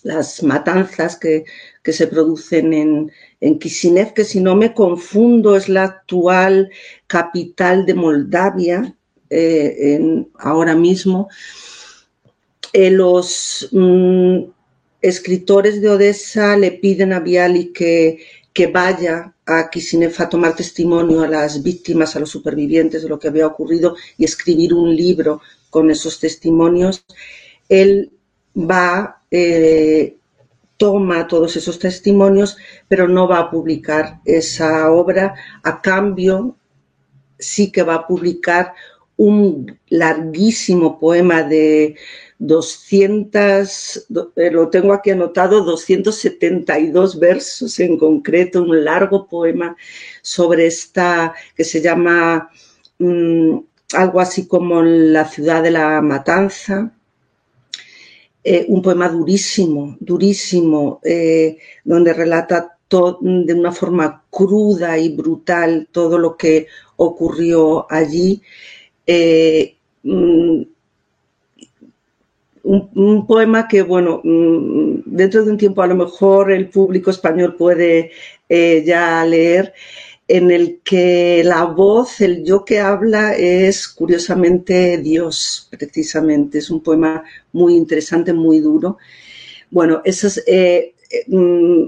las 0.04 0.42
matanzas 0.42 1.16
que, 1.16 1.44
se 1.82 2.06
producen 2.06 2.72
en, 2.72 3.12
en 3.40 3.58
Kishinev, 3.58 4.14
que 4.14 4.24
si 4.24 4.40
no 4.40 4.54
me 4.54 4.72
confundo 4.72 5.56
es 5.56 5.68
la 5.68 5.82
actual 5.84 6.70
capital 7.06 7.84
de 7.84 7.94
Moldavia 7.94 8.96
eh, 9.28 10.24
ahora 10.38 10.76
mismo. 10.76 11.28
Eh, 12.72 12.90
los 12.90 13.68
mm, 13.72 14.44
escritores 15.00 15.80
de 15.80 15.90
Odessa 15.90 16.56
le 16.56 16.72
piden 16.72 17.12
a 17.12 17.20
Bialy 17.20 17.72
que, 17.72 18.24
que 18.52 18.66
vaya 18.68 19.34
a 19.46 19.70
Kishinev 19.70 20.14
a 20.18 20.28
tomar 20.28 20.54
testimonio 20.56 21.22
a 21.22 21.28
las 21.28 21.62
víctimas, 21.62 22.14
a 22.14 22.20
los 22.20 22.30
supervivientes 22.30 23.02
de 23.02 23.08
lo 23.08 23.18
que 23.18 23.28
había 23.28 23.46
ocurrido 23.46 23.96
y 24.16 24.24
escribir 24.24 24.74
un 24.74 24.94
libro 24.94 25.40
con 25.70 25.90
esos 25.90 26.20
testimonios. 26.20 27.04
Él 27.68 28.12
va, 28.56 29.22
eh, 29.36 30.16
toma 30.76 31.26
todos 31.26 31.56
esos 31.56 31.80
testimonios, 31.80 32.56
pero 32.86 33.08
no 33.08 33.26
va 33.26 33.40
a 33.40 33.50
publicar 33.50 34.20
esa 34.24 34.92
obra. 34.92 35.34
A 35.64 35.82
cambio, 35.82 36.56
sí 37.38 37.72
que 37.72 37.82
va 37.82 37.94
a 37.96 38.06
publicar 38.06 38.74
un 39.16 39.76
larguísimo 39.88 41.00
poema 41.00 41.42
de 41.42 41.96
200, 42.38 44.06
eh, 44.36 44.50
lo 44.52 44.68
tengo 44.68 44.92
aquí 44.92 45.10
anotado, 45.10 45.64
272 45.64 47.18
versos 47.18 47.80
en 47.80 47.98
concreto, 47.98 48.62
un 48.62 48.84
largo 48.84 49.26
poema 49.26 49.76
sobre 50.22 50.66
esta 50.66 51.34
que 51.56 51.64
se 51.64 51.80
llama 51.80 52.50
mm, 52.98 53.58
algo 53.94 54.20
así 54.20 54.46
como 54.46 54.82
La 54.82 55.24
ciudad 55.26 55.62
de 55.62 55.72
la 55.72 56.00
matanza, 56.02 56.92
eh, 58.46 58.66
un 58.68 58.82
poema 58.82 59.08
durísimo, 59.08 59.96
durísimo, 60.00 61.00
eh, 61.02 61.56
donde 61.82 62.12
relata 62.12 62.70
de 63.20 63.54
una 63.54 63.72
forma 63.72 64.22
cruda 64.30 64.96
y 64.98 65.16
brutal 65.16 65.88
todo 65.90 66.16
lo 66.16 66.36
que 66.36 66.68
ocurrió 66.96 67.90
allí. 67.90 68.40
Eh, 69.06 69.74
mm, 70.02 70.62
un, 72.64 73.26
poema 73.26 73.66
que, 73.66 73.82
bueno, 73.82 74.20
mm, 74.22 75.02
dentro 75.06 75.44
de 75.44 75.50
un 75.50 75.58
tiempo 75.58 75.82
a 75.82 75.86
lo 75.86 75.96
mejor 75.96 76.52
el 76.52 76.68
público 76.68 77.10
español 77.10 77.56
puede 77.56 78.12
ya 78.48 79.24
leer, 79.24 79.72
en 80.28 80.50
el 80.50 80.80
que 80.82 81.42
la 81.44 81.64
voz, 81.64 82.20
el 82.20 82.44
yo 82.44 82.64
que 82.64 82.80
habla, 82.80 83.34
es 83.36 83.88
curiosamente 83.88 84.98
Dios, 84.98 85.68
precisamente. 85.70 86.58
Es 86.58 86.70
un 86.70 86.82
poema 86.82 87.24
muy 87.52 87.76
interesante, 87.76 88.32
muy 88.32 88.60
duro. 88.60 88.98
Bueno, 89.70 90.02
eh, 90.46 90.94
mm, 91.26 91.84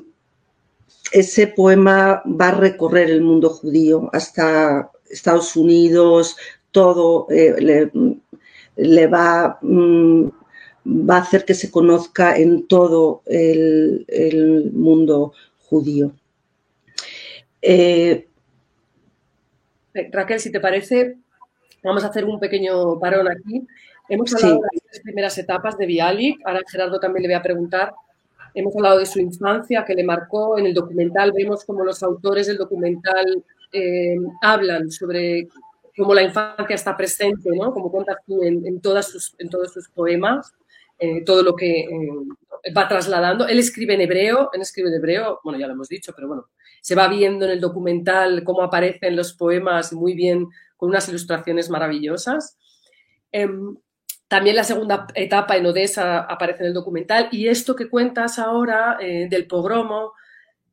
ese 1.13 1.47
poema 1.49 2.23
va 2.27 2.49
a 2.49 2.61
recorrer 2.61 3.11
el 3.11 3.23
mundo 3.23 3.51
judío 3.51 4.11
hasta 4.13 4.91
Estados 5.09 5.57
Unidos, 5.57 6.37
todo 6.73 7.27
eh, 7.31 7.55
le, 7.59 7.91
mm, 7.93 8.21
va, 9.15 9.59
a 11.17 11.19
hacer 11.19 11.45
que 11.45 11.55
se 11.55 11.71
conozca 11.71 12.37
en 12.37 12.67
todo 12.67 13.23
el 13.27 14.71
mundo 14.75 15.33
judío. 15.69 16.13
Eh, 17.69 18.29
Raquel, 20.13 20.39
si 20.39 20.53
te 20.53 20.61
parece, 20.61 21.17
vamos 21.83 22.05
a 22.05 22.09
hacer 22.09 22.25
un 22.25 22.39
pequeño 22.39 23.01
parón 23.01 23.29
aquí. 23.29 23.67
Hemos 24.09 24.33
hablado 24.35 24.61
de 24.61 24.81
las 24.87 25.01
primeras 25.01 25.37
etapas 25.37 25.77
de 25.77 25.87
Bialik, 25.87 26.41
ahora 26.45 26.61
Gerardo 26.71 27.01
también 27.01 27.23
le 27.23 27.29
voy 27.31 27.35
a 27.35 27.43
preguntar. 27.43 27.93
Hemos 28.55 28.77
hablado 28.77 28.99
de 29.01 29.07
su 29.07 29.19
infancia, 29.19 29.85
que 29.85 29.95
le 29.95 30.05
marcó. 30.05 30.59
En 30.59 30.67
el 30.67 30.75
documental 30.75 31.33
vemos 31.33 31.65
cómo 31.65 31.85
los 31.85 32.05
autores 32.05 32.47
del 32.47 32.57
documental 32.57 33.45
eh, 33.73 34.17
hablan 34.43 34.89
sobre 34.93 35.49
cómo 35.97 36.15
la 36.15 36.23
infancia 36.23 36.75
está 36.75 36.97
presente, 36.97 37.51
¿no? 37.53 37.73
Como 37.73 37.91
cuentas 37.91 38.19
tú 38.27 38.45
en, 38.45 38.81
todas 38.81 39.09
sus, 39.09 39.35
en 39.39 39.51
todos 39.51 39.73
sus 39.73 39.89
poemas, 39.89 40.55
eh, 41.01 41.25
todo 41.25 41.43
lo 41.43 41.57
que 41.57 41.85
va 42.75 42.89
trasladando. 42.89 43.47
Él 43.47 43.59
escribe 43.59 43.95
en 43.95 44.01
hebreo, 44.01 44.51
él 44.53 44.63
escribe 44.63 44.89
en 44.89 44.97
hebreo, 44.97 45.41
bueno, 45.45 45.59
ya 45.59 45.67
lo 45.67 45.75
hemos 45.75 45.89
dicho, 45.89 46.13
pero 46.15 46.29
bueno, 46.29 46.49
se 46.81 46.95
va 46.95 47.09
viendo 47.09 47.45
en 47.45 47.53
el 47.53 47.61
documental 47.61 48.45
cómo 48.45 48.63
aparecen 48.63 49.17
los 49.17 49.35
poemas 49.35 49.93
muy 49.93 50.15
bien, 50.15 50.49
con 50.77 50.91
unas 50.91 51.09
ilustraciones 51.09 51.71
maravillosas. 51.71 52.59
Em, 53.33 53.77
también 54.29 54.57
la 54.57 54.65
segunda 54.65 55.07
etapa 55.15 55.57
en 55.57 55.67
Odessa 55.67 56.21
aparece 56.21 56.61
en 56.63 56.69
el 56.69 56.75
documental 56.75 57.29
y 57.31 57.49
esto 57.49 57.77
que 57.77 57.89
cuentas 57.89 58.39
ahora 58.39 58.99
eh, 59.01 59.29
del 59.31 59.47
pogromo, 59.47 60.13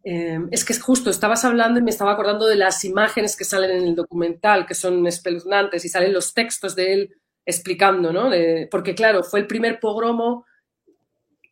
em, 0.04 0.48
es 0.52 0.66
que 0.66 0.74
justo 0.76 1.10
estabas 1.10 1.46
hablando 1.46 1.80
y 1.80 1.84
me 1.84 1.92
estaba 1.92 2.14
acordando 2.14 2.48
de 2.48 2.56
las 2.56 2.84
imágenes 2.84 3.38
que 3.38 3.46
salen 3.46 3.72
en 3.72 3.88
el 3.88 3.96
documental, 3.96 4.66
que 4.66 4.74
son 4.74 5.06
espeluznantes 5.08 5.86
y 5.86 5.90
salen 5.90 6.14
los 6.14 6.34
textos 6.34 6.76
de 6.76 6.94
él 6.94 7.16
explicando, 7.46 8.14
¿no? 8.14 8.30
porque 8.72 8.96
claro, 8.96 9.24
fue 9.24 9.42
el 9.42 9.48
primer 9.48 9.80
pogromo 9.80 10.46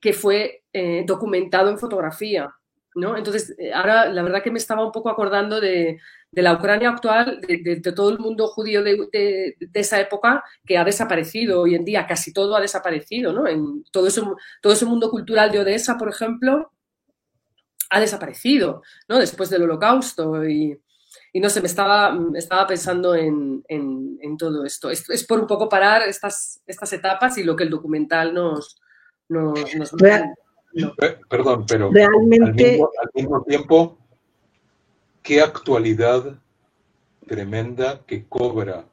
que 0.01 0.13
fue 0.13 0.63
eh, 0.73 1.03
documentado 1.05 1.69
en 1.69 1.77
fotografía. 1.77 2.53
¿no? 2.95 3.15
Entonces, 3.15 3.55
eh, 3.57 3.71
ahora 3.73 4.09
la 4.09 4.23
verdad 4.23 4.43
que 4.43 4.51
me 4.51 4.57
estaba 4.57 4.85
un 4.85 4.91
poco 4.91 5.09
acordando 5.09 5.61
de, 5.61 5.99
la 6.31 6.53
Ucrania 6.53 6.89
actual, 6.89 7.39
de, 7.41 7.81
todo 7.95 8.09
el 8.09 8.19
mundo 8.19 8.47
judío 8.47 8.83
de, 8.83 9.55
esa 9.73 9.99
época 9.99 10.43
que 10.65 10.77
ha 10.77 10.83
desaparecido 10.83 11.61
hoy 11.61 11.75
en 11.75 11.85
día, 11.85 12.07
casi 12.07 12.33
todo 12.33 12.55
ha 12.55 12.61
desaparecido, 12.61 13.31
¿no? 13.31 13.47
En 13.47 13.83
todo 13.91 14.07
ese, 14.07 14.21
todo 14.61 14.73
ese 14.73 14.85
mundo 14.85 15.09
cultural 15.09 15.51
de 15.51 15.59
Odessa, 15.59 15.97
por 15.97 16.09
ejemplo, 16.09 16.71
ha 17.89 17.99
desaparecido, 17.99 18.81
¿no? 19.07 19.19
Después 19.19 19.49
del 19.49 19.63
holocausto 19.63 20.45
y, 20.47 20.79
no 21.33 21.49
sé, 21.49 21.61
me 21.61 21.67
estaba, 21.67 22.17
estaba 22.35 22.67
pensando 22.67 23.15
en, 23.15 23.63
todo 24.37 24.65
esto. 24.65 24.89
Es, 24.89 25.09
es, 25.09 25.25
por 25.25 25.39
un 25.39 25.47
poco 25.47 25.69
parar 25.69 26.01
estas, 26.03 26.61
estas 26.65 26.93
etapas 26.93 27.37
y 27.37 27.43
lo 27.43 27.55
que 27.55 27.63
el 27.63 27.69
documental 27.69 28.33
nos, 28.33 28.81
Perdón, 31.29 31.65
pero 31.67 31.91
Realmente... 31.91 32.81
al, 33.01 33.09
mismo, 33.13 33.43
tiempo, 33.43 33.97
qué 35.21 35.41
actualidad 35.41 36.39
tremenda 37.27 38.03
que 38.05 38.25
cobra 38.27 38.85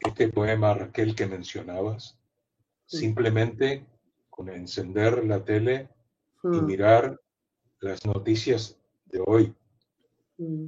este 0.00 0.28
poema 0.28 0.74
Raquel 0.74 1.14
que 1.14 1.26
mencionabas, 1.26 2.18
simplemente 2.86 3.86
con 4.30 4.48
encender 4.48 5.24
la 5.24 5.44
tele 5.44 5.88
y 6.42 6.48
mm. 6.48 6.66
mirar 6.66 7.20
las 7.80 8.04
noticias 8.04 8.78
de 9.06 9.22
hoy. 9.26 9.54
Mm. 10.38 10.66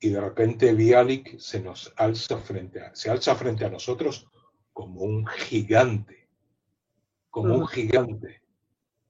Y 0.00 0.08
de 0.10 0.20
repente 0.20 0.72
Bialik 0.72 1.38
se 1.38 1.60
nos 1.60 1.92
alza 1.96 2.38
frente 2.38 2.80
a, 2.80 2.94
se 2.94 3.10
alza 3.10 3.34
frente 3.34 3.64
a 3.64 3.70
nosotros 3.70 4.26
como 4.72 5.02
un 5.02 5.26
gigante 5.26 6.23
como 7.34 7.56
un 7.56 7.66
gigante. 7.66 8.40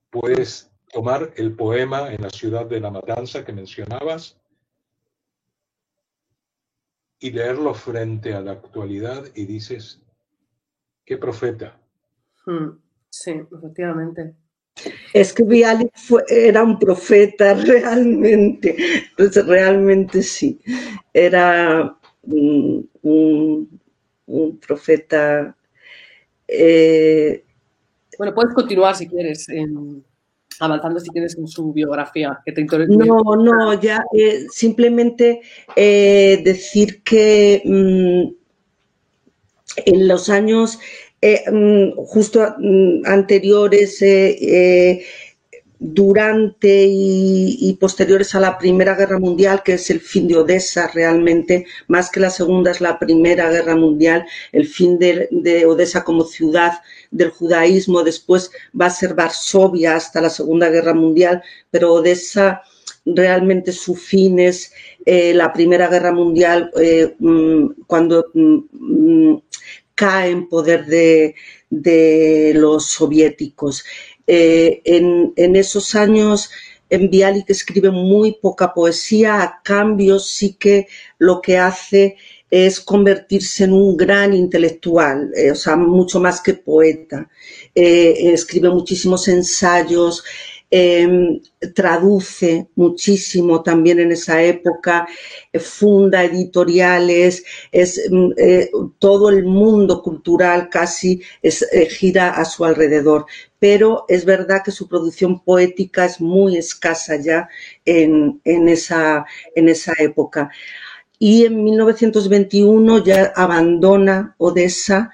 Puedes 0.09 0.73
tomar 0.91 1.35
el 1.37 1.55
poema 1.55 2.11
en 2.11 2.23
la 2.23 2.31
ciudad 2.31 2.65
de 2.65 2.81
la 2.81 2.91
matanza 2.91 3.45
que 3.45 3.53
mencionabas 3.53 4.41
y 7.19 7.33
leerlo 7.33 7.75
frente 7.75 8.33
a 8.33 8.41
la 8.41 8.53
actualidad 8.53 9.27
y 9.35 9.45
dices, 9.45 10.01
qué 11.05 11.19
profeta. 11.19 11.79
Sí, 13.11 13.43
efectivamente. 13.59 14.35
Es 15.13 15.35
que 15.35 15.43
Bialik 15.43 15.93
era 16.27 16.63
un 16.63 16.79
profeta 16.79 17.53
realmente, 17.53 18.75
pues 19.19 19.37
realmente 19.47 20.23
sí, 20.23 20.59
era 21.13 21.95
un, 22.23 22.89
profeta 24.67 25.55
eh, 26.49 27.45
bueno, 28.19 28.35
puedes 28.35 28.55
continuar 28.55 28.97
si 28.97 29.09
quieres, 29.09 29.47
avanzando 30.61 31.01
si 31.01 31.11
quieres 31.11 31.37
en 31.37 31.47
su 31.47 31.73
biografía. 31.73 32.41
Que 32.45 32.53
te 32.53 32.65
no, 32.65 33.21
no, 33.37 33.81
ya 33.81 34.05
eh, 34.17 34.47
simplemente 34.51 35.41
eh, 35.77 36.41
decir 36.45 37.03
que 37.03 37.63
mm, 37.65 38.35
en 39.87 40.09
los 40.09 40.29
años 40.29 40.79
eh, 41.21 41.43
mm, 41.51 41.97
justo 42.05 42.55
mm, 42.59 43.07
anteriores 43.07 43.99
durante 45.79 46.87
y, 46.89 47.77
posteriores 47.81 48.35
a 48.35 48.41
la 48.41 48.59
Primera 48.59 48.95
Guerra 48.95 49.19
Mundial, 49.19 49.63
que 49.63 49.75
es 49.75 49.91
el 49.91 50.01
fin 50.01 50.29
de 50.29 50.37
Odessa 50.37 50.89
realmente, 50.93 51.67
más 51.89 52.11
que 52.11 52.21
la 52.21 52.31
Segunda 52.31 52.71
es 52.71 52.81
la 52.81 52.99
Primera 52.99 53.51
Guerra 53.51 53.77
Mundial, 53.77 54.25
el 54.53 54.67
fin 54.67 54.99
de, 54.99 55.67
Odessa 55.67 56.05
como 56.05 56.25
ciudad 56.25 56.81
del 57.11 57.31
judaísmo, 57.31 58.03
después 58.03 58.51
va 58.79 58.87
a 58.87 58.91
ser 58.91 59.15
Varsovia 59.15 59.97
hasta 59.97 60.21
la 60.21 60.31
Segunda 60.31 60.69
Guerra 60.71 60.95
Mundial, 60.95 61.43
pero 61.71 61.93
Odessa 61.95 62.63
realmente 63.05 63.73
su 63.73 63.95
fin 63.95 64.39
es 64.39 64.73
eh, 65.05 65.35
la 65.35 65.53
Primera 65.53 65.89
Guerra 65.89 66.13
Mundial, 66.13 66.71
eh, 66.81 67.15
mm, 67.19 67.83
cuando 67.87 68.27
mm, 68.33 69.35
cae 69.95 70.31
en 70.31 70.49
poder 70.49 70.87
de, 70.87 71.35
de 71.71 72.53
los 72.55 72.87
soviéticos. 72.87 73.85
Eh, 74.27 74.81
en, 74.85 75.57
esos 75.57 75.95
años 75.95 76.51
en 76.89 77.11
Bialik 77.11 77.51
escribe 77.51 77.91
muy 77.91 78.39
poca 78.41 78.73
poesía, 78.73 79.43
a 79.43 79.61
cambio 79.63 80.19
sí 80.19 80.55
que 80.55 80.87
lo 81.19 81.41
que 81.41 81.59
hace 81.59 82.17
es 82.51 82.81
convertirse 82.81 83.65
en 83.65 83.73
un 83.73 83.97
gran 83.97 84.33
intelectual, 84.33 85.31
eh, 85.37 85.51
o 85.51 85.55
sea, 85.55 85.77
mucho 85.77 86.21
más 86.21 86.41
que 86.41 86.55
poeta. 86.55 87.29
Eh, 87.75 88.33
escribe 88.33 88.71
muchísimos 88.71 89.27
ensayos, 89.29 90.23
Em, 90.77 91.41
traduce 91.73 92.67
muchísimo 92.75 93.63
también 93.63 94.01
en 94.01 94.11
esa 94.11 94.43
época, 94.43 95.07
funda 95.61 96.25
editoriales, 96.25 97.45
es, 97.71 98.03
mm, 98.11 98.33
todo 98.99 99.29
el 99.29 99.45
mundo 99.45 100.03
cultural 100.03 100.69
casi 100.69 101.23
gira 101.91 102.31
a 102.31 102.45
su 102.45 102.65
alrededor. 102.65 103.27
Pero 103.65 104.05
es 104.09 104.27
verdad 104.27 104.61
que 104.63 104.71
su 104.71 104.87
producción 104.87 105.43
poética 105.43 106.05
es 106.05 106.21
muy 106.21 106.59
escasa 106.59 107.17
ya 107.17 107.49
en, 107.87 108.43
esa, 108.45 109.25
en 109.55 109.71
esa 109.71 109.95
época. 110.01 110.51
Y 111.19 111.47
en 111.47 111.65
1921 111.65 113.03
ya 113.03 113.33
abandona 113.35 114.35
Odessa, 114.37 115.11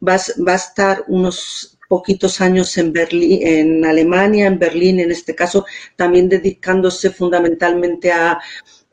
va, 0.00 0.16
va 0.46 0.52
a 0.52 0.54
estar 0.54 1.06
unos 1.08 1.76
poquitos 1.88 2.40
años 2.40 2.78
en 2.78 2.92
Berlín, 2.92 3.40
en 3.44 3.84
Alemania, 3.84 4.46
en 4.46 4.60
Berlín 4.60 5.00
en 5.00 5.10
este 5.10 5.34
caso, 5.34 5.66
también 5.96 6.28
dedicándose 6.28 7.10
fundamentalmente 7.10 8.12
a, 8.12 8.38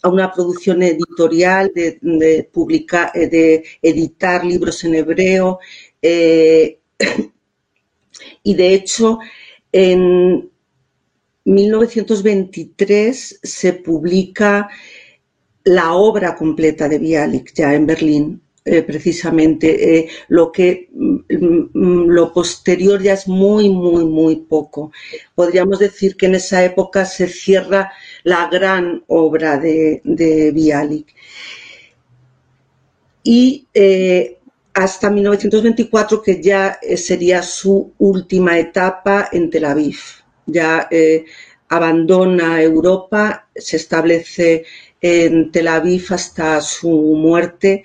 a 0.01 0.09
una 0.09 0.31
producción 0.31 0.81
editorial, 0.81 1.71
de, 1.75 2.49
publicar, 2.51 3.13
de 3.13 3.65
editar 3.83 4.43
libros 4.43 4.83
en 4.83 4.95
hebreo. 4.95 5.59
Y 8.45 8.53
de 8.53 8.75
hecho, 8.75 9.19
en 9.71 10.49
1923 11.45 13.39
se 13.41 13.73
publica 13.73 14.69
la 15.63 15.93
obra 15.95 16.35
completa 16.35 16.87
de 16.87 16.99
Bialik 16.99 17.53
ya 17.53 17.73
en 17.73 17.87
Berlín. 17.87 18.41
Eh, 18.67 18.81
precisamente 18.81 19.97
eh, 19.99 20.09
lo 20.29 20.51
que 20.51 20.89
mm, 20.91 21.17
mm, 21.73 22.07
lo 22.07 22.33
posterior 22.33 22.99
ya 22.99 23.13
es 23.13 23.27
muy 23.27 23.69
muy 23.69 24.05
muy 24.05 24.37
poco 24.37 24.91
podríamos 25.35 25.77
decir 25.77 26.17
que 26.17 26.25
en 26.25 26.33
esa 26.33 26.65
época 26.65 27.05
se 27.05 27.27
cierra 27.27 27.91
la 28.23 28.49
gran 28.51 29.03
obra 29.05 29.59
de, 29.59 30.01
de 30.03 30.51
Bialik 30.51 31.13
y 33.23 33.67
eh, 33.71 34.39
hasta 34.75 35.09
1924 35.09 36.21
que 36.21 36.41
ya 36.41 36.77
sería 36.97 37.41
su 37.41 37.93
última 37.97 38.59
etapa 38.59 39.29
en 39.31 39.49
Tel 39.49 39.65
Aviv. 39.65 39.97
Ya 40.45 40.87
abandona 41.69 42.61
Europa 42.61 43.47
se 43.55 43.77
establece 43.77 44.65
en 45.01 45.51
Tel 45.51 45.67
Aviv 45.67 46.05
hasta 46.09 46.61
su 46.61 46.89
muerte 46.89 47.83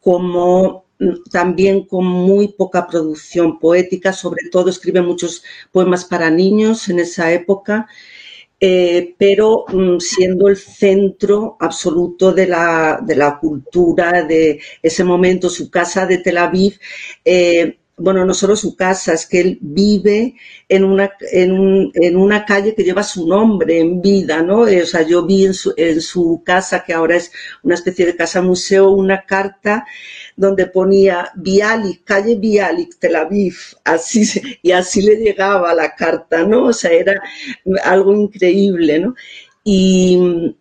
como 0.00 0.84
mm, 0.98 1.30
también 1.30 1.84
con 1.84 2.06
muy 2.06 2.48
poca 2.48 2.86
producción 2.86 3.58
poética, 3.58 4.12
sobre 4.12 4.48
todo 4.50 4.70
escribe 4.70 5.02
muchos 5.02 5.42
poemas 5.72 6.04
para 6.04 6.30
niños 6.30 6.88
en 6.88 7.00
esa 7.00 7.32
época, 7.32 7.88
eh, 8.60 9.14
pero 9.18 9.64
mm, 9.68 9.98
siendo 9.98 10.48
el 10.48 10.56
centro 10.56 11.56
absoluto 11.60 12.32
de 12.32 12.46
la, 12.46 13.00
de 13.04 13.16
la, 13.16 13.38
cultura 13.38 14.22
de 14.24 14.60
ese 14.82 15.04
momento, 15.04 15.50
su 15.50 15.70
casa 15.70 16.06
de 16.06 16.18
Tel 16.18 16.38
Aviv. 16.38 16.78
Eh, 17.24 17.78
bueno, 17.98 18.26
no 18.26 18.34
solo 18.34 18.56
su 18.56 18.76
casa, 18.76 19.14
es 19.14 19.26
que 19.26 19.40
él 19.40 19.58
vive 19.62 20.34
en 20.68 20.84
una, 20.84 21.12
en, 21.32 21.90
en 21.94 22.16
una 22.16 22.44
calle 22.44 22.74
que 22.74 22.84
lleva 22.84 23.02
su 23.02 23.26
nombre 23.26 23.80
en 23.80 24.02
vida, 24.02 24.42
¿no? 24.42 24.68
Eh, 24.68 24.82
o 24.82 24.86
sea, 24.86 25.00
yo 25.02 25.24
vi 25.24 25.46
en 25.46 25.54
su, 25.54 25.72
en 25.78 26.02
su 26.02 26.42
casa, 26.44 26.84
que 26.84 26.92
ahora 26.92 27.16
es 27.16 27.32
una 27.62 27.74
especie 27.74 28.04
de 28.04 28.16
casa 28.16 28.42
museo, 28.42 28.90
una 28.90 29.24
carta 29.24 29.86
donde 30.36 30.66
ponía 30.66 31.30
Bialik, 31.34 32.04
calle 32.04 32.36
Bialik, 32.36 32.98
Tel 32.98 33.16
Aviv, 33.16 33.56
así, 33.84 34.24
y 34.62 34.72
así 34.72 35.02
le 35.02 35.16
llegaba 35.16 35.74
la 35.74 35.94
carta, 35.94 36.44
¿no? 36.44 36.66
O 36.66 36.72
sea, 36.72 36.92
era 36.92 37.20
algo 37.84 38.14
increíble, 38.14 39.00
¿no? 39.00 39.14
Y, 39.64 40.54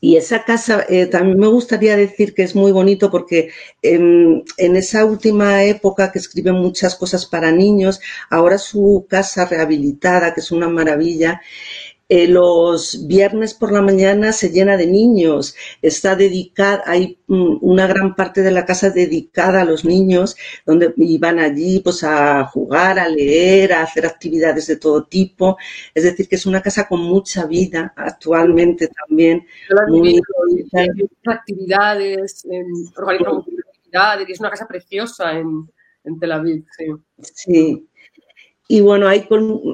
y 0.00 0.16
esa 0.16 0.44
casa, 0.44 0.84
eh, 0.88 1.06
también 1.06 1.38
me 1.38 1.46
gustaría 1.46 1.96
decir 1.96 2.34
que 2.34 2.42
es 2.42 2.56
muy 2.56 2.72
bonito 2.72 3.08
porque 3.10 3.50
en, 3.82 4.42
en, 4.56 4.76
esa 4.76 5.04
última 5.04 5.62
época 5.62 6.10
que 6.10 6.18
escribe 6.18 6.50
muchas 6.50 6.96
cosas 6.96 7.24
para 7.26 7.52
niños, 7.52 8.00
ahora 8.28 8.58
su 8.58 9.06
casa 9.08 9.44
rehabilitada, 9.44 10.34
que 10.34 10.40
es 10.40 10.50
una 10.50 10.68
maravilla, 10.68 11.40
eh, 12.14 12.28
los 12.28 13.06
viernes 13.06 13.54
por 13.54 13.72
la 13.72 13.80
mañana 13.80 14.32
se 14.32 14.50
llena 14.50 14.76
de 14.76 14.86
niños, 14.86 15.56
está 15.80 16.14
dedicada, 16.14 16.82
hay 16.84 17.18
mm, 17.26 17.56
una 17.62 17.86
gran 17.86 18.14
parte 18.14 18.42
de 18.42 18.50
la 18.50 18.66
casa 18.66 18.90
dedicada 18.90 19.62
a 19.62 19.64
los 19.64 19.86
niños, 19.86 20.36
donde 20.66 20.92
van 21.18 21.38
allí 21.38 21.80
pues 21.80 22.04
a 22.04 22.44
jugar, 22.44 22.98
a 22.98 23.08
leer, 23.08 23.72
a 23.72 23.84
hacer 23.84 24.04
actividades 24.04 24.66
de 24.66 24.76
todo 24.76 25.04
tipo. 25.04 25.56
Es 25.94 26.04
decir, 26.04 26.28
que 26.28 26.36
es 26.36 26.44
una 26.44 26.60
casa 26.60 26.86
con 26.86 27.00
mucha 27.00 27.46
vida 27.46 27.94
actualmente 27.96 28.88
también. 28.88 29.46
Muy 29.88 30.20
actividades, 31.26 32.44
actividades, 32.44 32.44
y 34.28 34.32
es 34.32 34.40
una 34.40 34.50
casa 34.50 34.68
preciosa 34.68 35.32
en, 35.32 35.66
en 36.04 36.18
Tel 36.18 36.32
Aviv. 36.32 36.66
Sí. 36.76 36.92
sí. 37.22 37.88
Y 38.68 38.80
bueno, 38.80 39.08
ahí, 39.08 39.26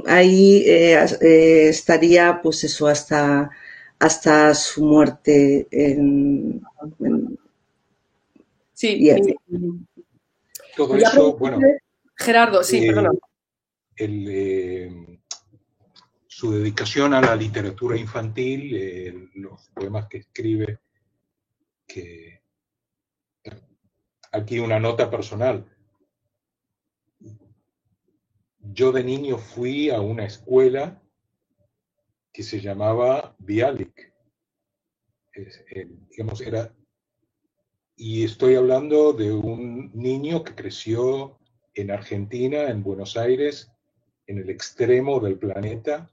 ahí 0.06 0.62
eh, 0.66 1.04
eh, 1.20 1.68
estaría 1.68 2.40
pues 2.42 2.64
eso 2.64 2.86
hasta, 2.86 3.50
hasta 3.98 4.54
su 4.54 4.84
muerte. 4.84 5.68
En, 5.70 6.60
sí, 8.72 9.10
todo 10.76 10.96
eso, 10.96 11.36
bueno. 11.36 11.60
Gerardo, 12.16 12.64
sí, 12.64 12.86
eh, 12.86 12.92
perdón. 12.92 13.20
su 16.26 16.52
dedicación 16.52 17.14
a 17.14 17.20
la 17.20 17.36
literatura 17.36 17.96
infantil, 17.96 19.30
los 19.34 19.68
poemas 19.74 20.06
que 20.08 20.18
escribe, 20.18 20.80
que 21.86 22.42
aquí 24.32 24.58
una 24.58 24.80
nota 24.80 25.10
personal 25.10 25.64
yo 28.72 28.92
de 28.92 29.04
niño 29.04 29.38
fui 29.38 29.90
a 29.90 30.00
una 30.00 30.24
escuela 30.24 31.00
que 32.32 32.42
se 32.42 32.60
llamaba 32.60 33.34
Bialik. 33.38 34.12
Digamos, 36.10 36.40
era, 36.40 36.74
y 37.96 38.24
estoy 38.24 38.56
hablando 38.56 39.12
de 39.12 39.32
un 39.32 39.90
niño 39.94 40.42
que 40.42 40.54
creció 40.54 41.38
en 41.74 41.90
Argentina, 41.90 42.68
en 42.70 42.82
Buenos 42.82 43.16
Aires, 43.16 43.70
en 44.26 44.38
el 44.38 44.50
extremo 44.50 45.20
del 45.20 45.38
planeta, 45.38 46.10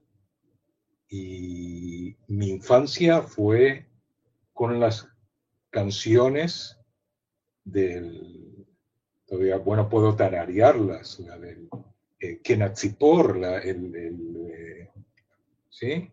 y 1.10 2.16
mi 2.28 2.50
infancia 2.50 3.22
fue 3.22 3.88
con 4.54 4.80
las 4.80 5.08
canciones 5.70 6.80
del, 7.64 8.68
todavía, 9.26 9.58
bueno, 9.58 9.90
puedo 9.90 10.16
tararearlas, 10.16 11.20
la 11.20 11.38
del 11.38 11.68
eh, 12.26 12.40
Kenatzipor, 12.44 13.38
el, 13.64 13.96
eh, 14.52 14.90
¿sí? 15.70 16.12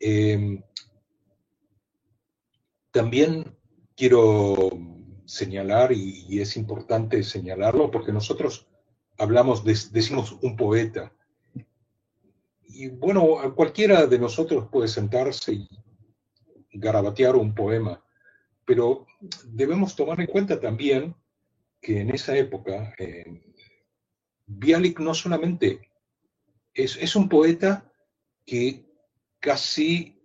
Em, 0.00 0.62
también 2.90 3.56
quiero 3.96 4.70
señalar, 5.24 5.92
y, 5.92 6.40
es 6.40 6.56
importante 6.56 7.22
señalarlo, 7.22 7.90
porque 7.90 8.12
nosotros 8.12 8.66
hablamos, 9.18 9.64
decimos 9.64 10.38
un 10.42 10.56
poeta, 10.56 11.12
y 12.62 12.88
bueno, 12.88 13.54
cualquiera 13.56 14.06
de 14.06 14.18
nosotros 14.18 14.68
puede 14.70 14.88
sentarse 14.88 15.52
y 15.52 15.68
garabatear 16.72 17.34
un 17.36 17.54
poema, 17.54 18.02
pero 18.64 19.06
debemos 19.46 19.96
tomar 19.96 20.20
en 20.20 20.26
cuenta 20.28 20.60
también 20.60 21.14
que 21.80 22.00
en 22.00 22.10
esa 22.10 22.36
época, 22.36 22.94
en, 22.98 23.47
Bialik 24.48 24.98
no 24.98 25.12
solamente 25.14 25.90
es, 26.72 27.16
un 27.16 27.28
poeta 27.28 27.92
que 28.46 28.84
casi, 29.38 30.20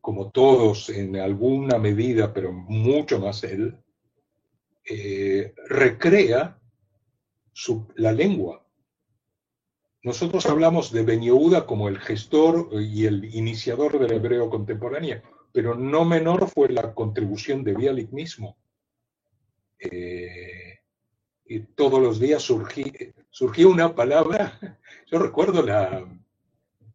como 0.00 0.30
todos 0.30 0.90
en 0.90 1.16
alguna 1.16 1.78
medida, 1.78 2.32
pero 2.34 2.52
mucho 2.52 3.18
más 3.18 3.44
él, 3.44 3.76
eh, 4.84 5.54
recrea 5.68 6.60
la 7.94 8.12
lengua. 8.12 8.62
Nosotros 10.02 10.46
hablamos 10.46 10.92
de 10.92 11.02
Ben 11.02 11.22
como 11.66 11.88
el 11.88 11.98
gestor 11.98 12.68
y 12.80 13.06
el 13.06 13.34
iniciador 13.34 13.98
del 13.98 14.12
hebreo 14.12 14.50
contemporáneo, 14.50 15.22
pero 15.50 15.74
no 15.74 16.04
menor 16.04 16.48
fue 16.48 16.68
la 16.68 16.94
contribución 16.94 17.64
de 17.64 17.74
Bialik 17.74 18.10
mismo. 18.12 18.56
Eh, 19.78 20.78
y 21.46 21.60
todos 21.60 22.00
los 22.00 22.20
días 22.20 22.42
surgía, 22.42 22.92
surgió 23.36 23.68
una 23.68 23.94
palabra, 23.94 24.58
yo 25.12 25.18
recuerdo 25.18 25.62
la 25.62 26.08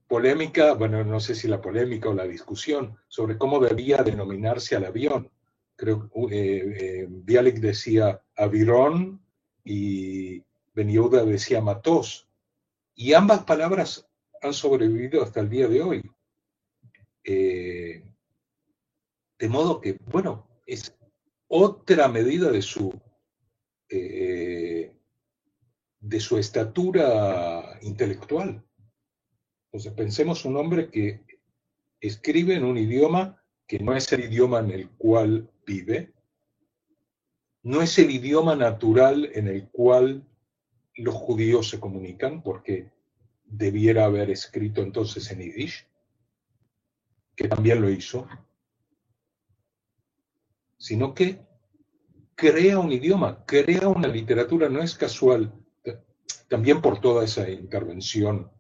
polémica, 0.08 0.74
bueno, 0.74 1.04
no 1.04 1.20
sé 1.20 1.36
si 1.36 1.48
la 1.48 1.62
polémica 1.62 2.10
o 2.10 2.16
la 2.16 2.26
discusión 2.26 2.98
sobre 3.08 3.38
cómo 3.38 3.60
debía 3.60 4.02
denominarse 4.02 4.76
al 4.76 4.86
avión. 4.86 5.30
Creo 5.76 6.10
que 6.10 6.26
eh, 6.32 6.64
eh, 6.80 7.08
Bialik 7.08 7.58
decía 7.58 8.24
avirón 8.36 9.24
y 9.64 10.44
Beniuda 10.74 11.24
decía 11.26 11.62
matos. 11.62 12.28
Y 12.96 13.14
ambas 13.14 13.44
palabras 13.44 14.10
han 14.42 14.56
sobrevivido 14.56 15.22
hasta 15.22 15.42
el 15.42 15.50
día 15.50 15.68
de 15.68 15.82
hoy. 15.84 16.12
Eh, 17.24 18.04
de 19.38 19.48
modo 19.48 19.80
que, 19.80 19.96
bueno, 20.08 20.48
es 20.66 20.92
otra 21.48 22.08
medida 22.08 22.50
de 22.50 22.64
su 22.64 23.00
de 26.02 26.20
su 26.20 26.38
estatura 26.38 27.78
intelectual. 27.82 28.64
Entonces 29.66 29.94
pensemos 29.94 30.44
un 30.44 30.58
hombre 30.58 30.90
que 30.90 31.24
escribe 32.02 32.56
en 32.56 32.66
un 32.66 32.78
idioma 32.78 33.42
que 33.68 33.80
no 33.80 33.96
es 33.96 34.12
el 34.12 34.26
idioma 34.26 34.60
en 34.60 34.72
el 34.72 34.90
cual 34.90 35.50
vive, 35.66 36.14
no 37.64 37.82
es 37.82 37.98
el 38.00 38.10
idioma 38.10 38.56
natural 38.56 39.30
en 39.34 39.48
el 39.48 39.70
cual 39.70 40.28
los 40.96 41.16
judíos 41.16 41.70
se 41.70 41.80
comunican, 41.80 42.42
porque 42.42 42.92
debiera 43.46 44.06
haber 44.06 44.30
escrito 44.30 44.82
entonces 44.82 45.32
en 45.32 45.40
Yiddish, 45.40 45.88
que 47.36 47.48
también 47.48 47.82
lo 47.82 47.90
hizo. 47.90 48.28
sino 50.78 51.14
que 51.14 51.40
crea 52.34 52.80
un 52.80 52.92
idioma, 52.92 53.46
crea 53.46 53.88
una 53.88 54.08
literatura, 54.08 54.68
no 54.68 54.82
es 54.82 54.96
casual, 54.96 55.54
también 56.52 56.82
por 56.82 57.00
toda 57.00 57.24
esa 57.24 57.50
intervención, 57.50 58.52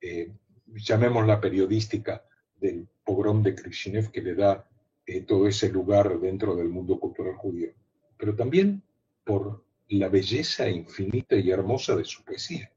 eh, 0.00 0.32
llamémosla 0.66 1.38
periodística, 1.38 2.24
del 2.58 2.88
pogrom 3.04 3.42
de 3.42 3.54
Krishinev 3.54 4.10
que 4.10 4.22
le 4.22 4.34
da 4.34 4.66
eh, 5.04 5.20
todo 5.20 5.46
ese 5.46 5.68
lugar 5.68 6.18
dentro 6.20 6.56
del 6.56 6.70
mundo 6.70 6.98
cultural 6.98 7.34
judío, 7.36 7.68
pero 8.16 8.34
también 8.34 8.82
por 9.24 9.62
la 9.90 10.08
belleza 10.08 10.70
infinita 10.70 11.36
y 11.36 11.50
hermosa 11.50 11.94
de 11.96 12.06
su 12.06 12.24
poesía. 12.24 12.72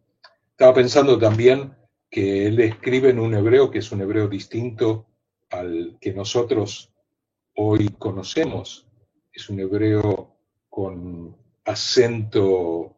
Estaba 0.50 0.74
pensando 0.74 1.18
también 1.18 1.74
que 2.10 2.48
él 2.48 2.60
escribe 2.60 3.12
en 3.12 3.20
un 3.20 3.34
hebreo 3.34 3.72
que 3.72 3.80
es 3.80 3.90
un 3.94 4.02
hebreo 4.02 4.28
distinto 4.28 5.08
al 5.50 5.98
que 6.02 6.12
nosotros 6.12 6.92
hoy 7.56 7.88
conocemos. 7.98 8.86
Es 9.32 9.50
un 9.50 9.62
hebreo 9.62 10.36
con 10.70 11.38
acento, 11.64 12.98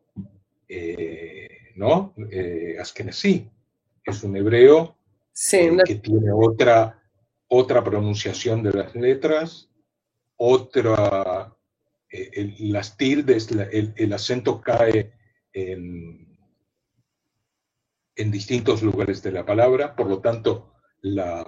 eh, 0.68 1.43
¿no? 1.76 2.14
Eh, 2.32 2.78
Es 4.06 4.24
un 4.24 4.36
hebreo 4.36 4.96
eh, 5.52 5.78
que 5.86 5.96
tiene 5.96 6.32
otra, 6.32 7.02
otra 7.48 7.84
pronunciación 7.84 8.64
de 8.64 8.74
las 8.74 8.96
letras, 8.96 9.70
otra, 10.36 11.56
eh, 12.10 12.56
las 12.60 12.98
tildes, 12.98 13.50
el, 13.52 14.14
acento 14.14 14.62
cae 14.62 15.14
en, 15.54 16.38
en 18.16 18.32
distintos 18.32 18.84
lugares 18.84 19.24
de 19.24 19.32
la 19.32 19.46
palabra, 19.46 19.96
por 19.96 20.08
lo 20.08 20.20
tanto, 20.20 20.74
la, 21.02 21.46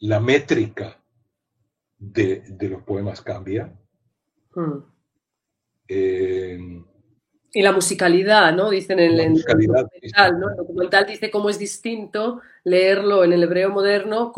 la 0.00 0.20
métrica 0.20 1.02
de, 1.98 2.68
los 2.68 2.82
poemas 2.82 3.22
cambia. 3.22 3.72
Hmm. 4.54 4.78
Eh, 5.88 6.58
y 7.54 7.62
la 7.62 7.72
musicalidad, 7.72 8.54
¿no? 8.54 8.68
Dicen 8.68 8.98
en, 8.98 9.18
el 9.18 9.34
documental, 9.42 10.38
¿no? 10.38 10.50
El 10.50 10.56
documental 10.56 11.06
dice 11.06 11.30
cómo 11.30 11.48
es 11.48 11.58
distinto 11.58 12.42
leerlo 12.64 13.24
en 13.24 13.32
el 13.32 13.44
hebreo 13.44 13.70
moderno 13.70 14.32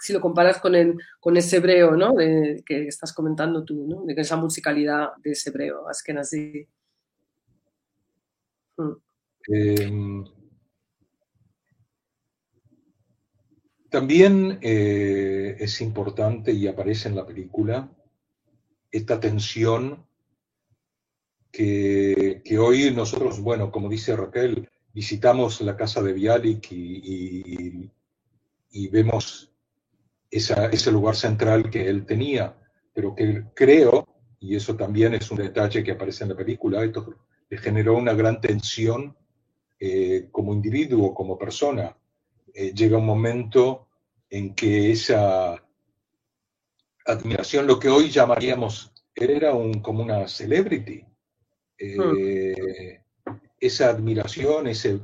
si 0.00 0.12
lo 0.12 0.20
comparas 0.20 0.58
con, 0.58 0.74
el, 0.74 0.96
con 1.20 1.36
ese 1.36 1.58
hebreo, 1.58 1.92
¿no? 1.92 2.16
que 2.16 2.88
estás 2.88 3.12
comentando 3.12 3.62
tú, 3.62 3.86
¿no? 3.86 4.02
De 4.04 4.20
esa 4.20 4.36
musicalidad 4.36 5.10
de 5.22 5.30
ese 5.30 5.50
hebreo, 5.50 5.84
así. 6.18 6.66
Hmm. 8.76 8.94
Eh, 9.48 10.24
También 13.92 14.58
eh, 14.62 15.54
es 15.60 15.82
importante 15.82 16.50
y 16.50 16.66
aparece 16.66 17.10
en 17.10 17.14
la 17.14 17.26
película 17.26 17.90
esta 18.90 19.20
tensión 19.20 20.06
que, 21.52 22.58
hoy 22.58 22.90
nosotros, 22.92 23.40
bueno, 23.40 23.70
como 23.70 23.88
dice 23.88 24.16
Raquel, 24.16 24.68
visitamos 24.94 25.60
la 25.60 25.76
casa 25.76 26.02
de 26.02 26.12
Bialik 26.14 26.66
y, 26.72 27.90
vemos 28.90 29.52
ese 30.30 30.90
lugar 30.90 31.14
central 31.14 31.70
que 31.70 31.86
él 31.88 32.06
tenía, 32.06 32.56
pero 32.94 33.14
que 33.14 33.44
creo, 33.54 34.08
y 34.40 34.56
eso 34.56 34.74
también 34.74 35.14
es 35.14 35.30
un 35.30 35.38
detalle 35.38 35.84
que 35.84 35.92
aparece 35.92 36.24
en 36.24 36.30
la 36.30 36.36
película, 36.36 36.82
esto 36.82 37.14
le 37.50 37.58
generó 37.58 37.96
una 37.96 38.14
gran 38.14 38.40
tensión 38.40 39.14
eh, 39.78 40.28
como 40.32 40.54
individuo, 40.54 41.12
como 41.12 41.38
persona, 41.38 41.94
eh, 42.54 42.72
llega 42.72 42.96
un 42.96 43.06
momento 43.06 43.88
en 44.30 44.54
que 44.54 44.90
esa 44.90 45.62
admiración, 47.04 47.66
lo 47.66 47.78
que 47.78 47.90
hoy 47.90 48.08
llamaríamos, 48.08 48.92
era 49.14 49.52
un, 49.54 49.82
como 49.82 50.02
una 50.02 50.26
celebrity, 50.26 51.04
eh, 51.82 53.00
esa 53.58 53.90
admiración, 53.90 54.68
esa 54.68 55.00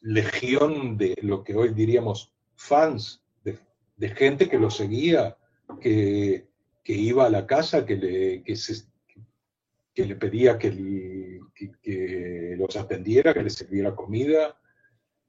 legión 0.00 0.96
de 0.96 1.16
lo 1.22 1.42
que 1.42 1.54
hoy 1.54 1.70
diríamos 1.70 2.32
fans, 2.54 3.22
de, 3.44 4.08
gente 4.10 4.48
que 4.48 4.58
lo 4.58 4.70
seguía, 4.70 5.36
que, 5.80 6.46
iba 6.84 7.26
a 7.26 7.30
la 7.30 7.46
casa, 7.46 7.84
que 7.86 7.96
le, 7.96 8.42
que 8.42 10.06
le 10.06 10.16
pedía 10.16 10.58
que, 10.58 11.40
que, 11.80 12.54
los 12.56 12.76
atendiera, 12.76 13.34
que 13.34 13.42
les 13.42 13.54
sirviera 13.54 13.94
comida, 13.94 14.60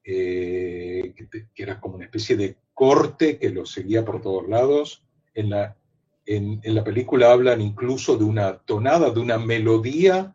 eh, 0.04 1.14
que, 1.16 1.48
era 1.56 1.80
como 1.80 1.96
una 1.96 2.06
especie 2.06 2.36
de 2.36 2.58
corte 2.74 3.38
que 3.38 3.50
lo 3.50 3.66
seguía 3.66 4.04
por 4.04 4.22
todos 4.22 4.48
lados. 4.48 5.04
En 5.34 5.50
la, 5.50 5.78
en, 6.26 6.62
la 6.64 6.84
película 6.84 7.32
hablan 7.32 7.62
incluso 7.62 8.18
de 8.18 8.24
una 8.24 8.58
tonada, 8.58 9.10
de 9.12 9.20
una 9.20 9.38
melodía, 9.38 10.34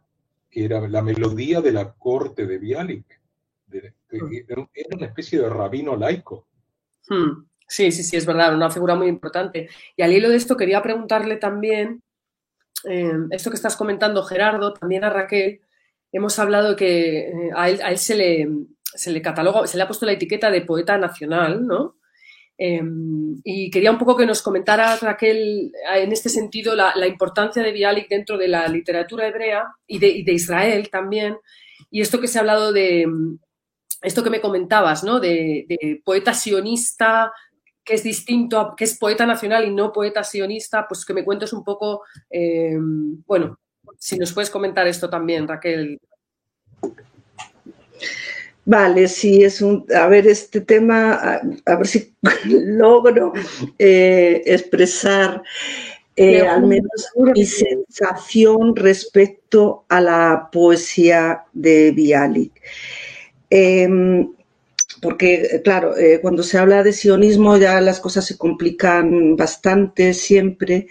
que 0.51 0.65
era 0.65 0.87
la 0.89 1.03
melodía 1.03 1.61
de 1.61 1.73
la 1.73 1.93
corte 1.93 2.47
de 2.47 2.59
Bialik. 2.59 3.21
Hmm. 4.11 4.33
era 4.33 4.97
una 4.97 5.07
especie 5.07 5.39
de 5.39 5.49
rabino 5.51 5.95
laico. 5.95 6.47
Hmm. 7.09 7.47
Sí, 7.67 7.93
sí, 7.93 8.03
sí, 8.03 8.17
es 8.17 8.25
verdad, 8.25 8.55
una 8.55 8.71
figura 8.71 8.95
muy 8.95 9.09
importante. 9.09 9.69
Y 9.95 10.03
al 10.03 10.13
hilo 10.13 10.31
de 10.31 10.37
esto 10.37 10.57
quería 10.57 10.83
preguntarle 10.83 11.37
también, 11.37 12.03
eh, 12.85 13.13
esto 13.31 13.51
que 13.51 13.57
estás 13.57 13.77
comentando, 13.77 14.23
Gerardo, 14.23 14.73
también 14.73 15.05
a 15.05 15.11
Raquel, 15.11 15.61
hemos 16.11 16.39
hablado 16.39 16.71
de 16.71 16.77
que 16.77 17.19
eh, 17.29 17.51
a 17.55 17.69
él 17.69 17.99
se 17.99 18.15
le, 18.15 18.49
se 18.83 19.11
le 19.11 19.21
cataloga, 19.21 19.67
se 19.67 19.77
le 19.77 19.83
ha 19.83 19.87
puesto 19.87 20.07
la 20.07 20.13
etiqueta 20.13 20.51
de 20.51 20.63
poeta 20.63 20.97
nacional, 20.97 21.67
¿no? 21.67 21.98
Em, 22.61 23.41
y 23.45 23.71
quería 23.71 23.93
un 23.93 23.99
poco 23.99 24.17
que 24.17 24.27
nos 24.27 24.43
comentara 24.43 24.97
Raquel 24.97 25.71
en 25.95 26.11
este 26.11 26.29
sentido 26.29 26.75
la, 26.75 27.07
importancia 27.07 27.63
de 27.63 27.71
Bialik 27.71 28.09
dentro 28.09 28.37
de 28.37 28.49
la 28.49 28.67
literatura 28.67 29.29
hebrea 29.29 29.65
y 29.87 30.01
de, 30.01 30.33
Israel 30.33 30.91
también. 30.91 31.37
Y 31.91 32.01
esto 32.01 32.21
que 32.21 32.27
se 32.27 32.39
ha 32.39 32.41
hablado 32.41 32.73
de, 32.73 33.07
esto 34.03 34.25
que 34.25 34.31
me 34.31 34.41
comentabas, 34.41 35.05
¿no? 35.05 35.21
De, 35.21 36.03
poeta 36.05 36.35
sionista, 36.35 37.33
que 37.85 37.95
es 37.95 38.03
distinto, 38.03 38.75
que 38.77 38.85
es 38.85 38.99
poeta 38.99 39.25
nacional 39.25 39.65
y 39.65 39.71
no 39.71 39.93
poeta 39.93 40.25
sionista, 40.25 40.87
pues 40.89 41.05
que 41.05 41.15
me 41.15 41.25
cuentes 41.25 41.53
un 41.53 41.63
poco, 41.63 42.03
em, 42.29 43.23
bueno, 43.25 43.59
si 43.99 44.19
nos 44.19 44.33
puedes 44.33 44.51
comentar 44.51 44.87
esto 44.89 45.09
también, 45.09 45.47
Raquel. 45.47 46.01
Vale, 48.69 49.09
sí, 49.09 49.43
es 49.43 49.63
un. 49.63 49.87
A 49.95 50.09
ver, 50.09 50.27
este 50.27 50.61
tema, 50.61 51.41
a, 51.65 51.77
ver 51.77 51.87
si 51.87 52.15
logro 52.45 53.33
eh, 53.79 54.43
expresar 54.45 55.43
eh, 56.15 56.43
al 56.43 56.67
menos 56.67 57.09
mi 57.35 57.47
sensación 57.47 58.77
respecto 58.77 59.87
a 59.89 60.03
la 60.03 60.51
poesía 60.53 61.45
de 61.55 61.93
Bialik. 61.93 62.61
Em, 63.49 64.35
porque, 65.01 65.63
claro, 65.65 65.97
eh, 65.97 66.19
cuando 66.21 66.43
se 66.43 66.59
habla 66.59 66.83
de 66.83 66.93
sionismo 66.93 67.57
ya 67.57 67.81
las 67.81 68.01
cosas 68.01 68.27
se 68.27 68.37
complican 68.37 69.35
bastante 69.35 70.13
siempre. 70.13 70.89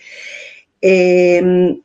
Em, 0.82 1.80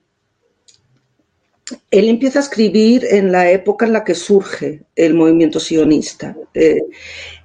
él 1.90 2.08
empieza 2.08 2.38
a 2.38 2.42
escribir 2.42 3.04
en 3.10 3.32
la 3.32 3.50
época 3.50 3.86
en 3.86 3.92
la 3.92 4.04
que 4.04 4.14
surge 4.14 4.82
el 4.96 5.14
movimiento 5.14 5.60
sionista. 5.60 6.36
Eh, 6.54 6.80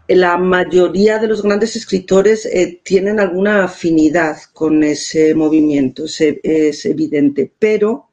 la 0.08 0.38
mayoría 0.38 1.20
de 1.20 1.28
los 1.28 1.44
grandes 1.44 1.76
escritores 1.76 2.46
eh, 2.46 2.80
tienen 2.84 3.20
alguna 3.20 3.66
afinidad 3.66 4.38
con 4.54 4.84
ese 4.84 5.36
movimiento, 5.36 6.06
es, 6.06 6.86
evidente, 6.86 7.52
pero 7.60 8.10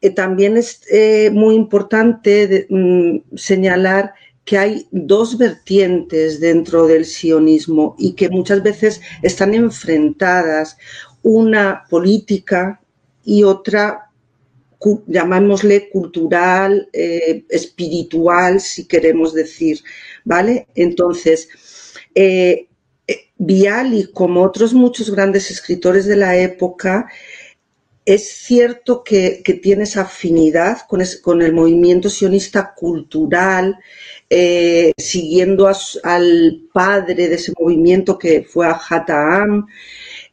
eh, 0.00 0.10
también 0.10 0.56
es 0.56 0.82
muy 1.32 1.54
importante 1.54 2.66
mm, 2.70 3.36
señalar 3.36 4.14
que 4.44 4.58
hay 4.58 4.86
dos 4.92 5.36
vertientes 5.36 6.40
dentro 6.40 6.86
del 6.86 7.04
sionismo 7.04 7.96
y 7.98 8.12
que 8.12 8.28
muchas 8.28 8.62
veces 8.62 9.00
están 9.22 9.54
enfrentadas, 9.54 10.78
una 11.22 11.84
política 11.90 12.80
y 13.24 13.42
otra 13.42 14.05
llamámosle 15.06 15.88
cultural, 15.90 16.88
eh, 16.92 17.44
espiritual, 17.48 18.60
si 18.60 18.86
queremos 18.86 19.34
decir, 19.34 19.82
¿vale? 20.24 20.66
Entonces, 20.74 21.48
eh, 22.14 22.68
Viali, 23.38 24.00
eh, 24.00 24.10
como 24.12 24.42
otros 24.42 24.72
muchos 24.74 25.10
grandes 25.10 25.50
escritores 25.50 26.06
de 26.06 26.16
la 26.16 26.36
época, 26.36 27.06
es 28.06 28.28
cierto 28.28 29.02
que, 29.02 29.42
tiene 29.62 29.82
esa 29.82 30.02
afinidad 30.02 30.78
con, 30.88 31.42
el 31.42 31.52
movimiento 31.52 32.08
sionista 32.08 32.72
cultural, 32.74 33.78
eh, 34.30 34.92
siguiendo 34.96 35.68
al 36.04 36.62
padre 36.72 37.28
de 37.28 37.34
ese 37.34 37.52
movimiento 37.58 38.16
que 38.16 38.42
fue 38.44 38.66
a 38.68 38.80
Hataam, 38.88 39.66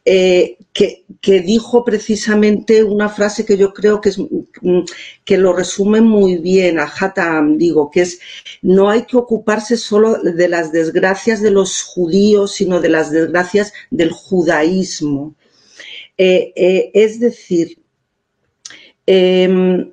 eh, 0.05 0.57
que, 0.73 1.05
dijo 1.41 1.85
precisamente 1.85 2.83
una 2.83 3.07
frase 3.07 3.45
que 3.45 3.57
yo 3.57 3.73
creo 3.73 4.01
que, 4.01 4.09
es, 4.09 4.17
mm, 4.19 4.81
que 5.23 5.37
lo 5.37 5.53
resume 5.53 6.01
muy 6.01 6.37
bien 6.37 6.79
a 6.79 6.91
Hatam, 6.99 7.57
digo, 7.57 7.89
que 7.89 8.01
es 8.01 8.19
no 8.61 8.89
hay 8.89 9.03
que 9.05 9.17
ocuparse 9.17 9.77
solo 9.77 10.21
de 10.21 10.49
las 10.49 10.71
desgracias 10.71 11.41
de 11.41 11.51
los 11.51 11.83
judíos, 11.83 12.53
sino 12.53 12.81
de 12.81 12.89
las 12.89 13.11
desgracias 13.11 13.73
del 13.91 14.11
judaísmo. 14.11 15.35
es 16.17 17.19
decir, 17.19 17.79
em, 19.05 19.91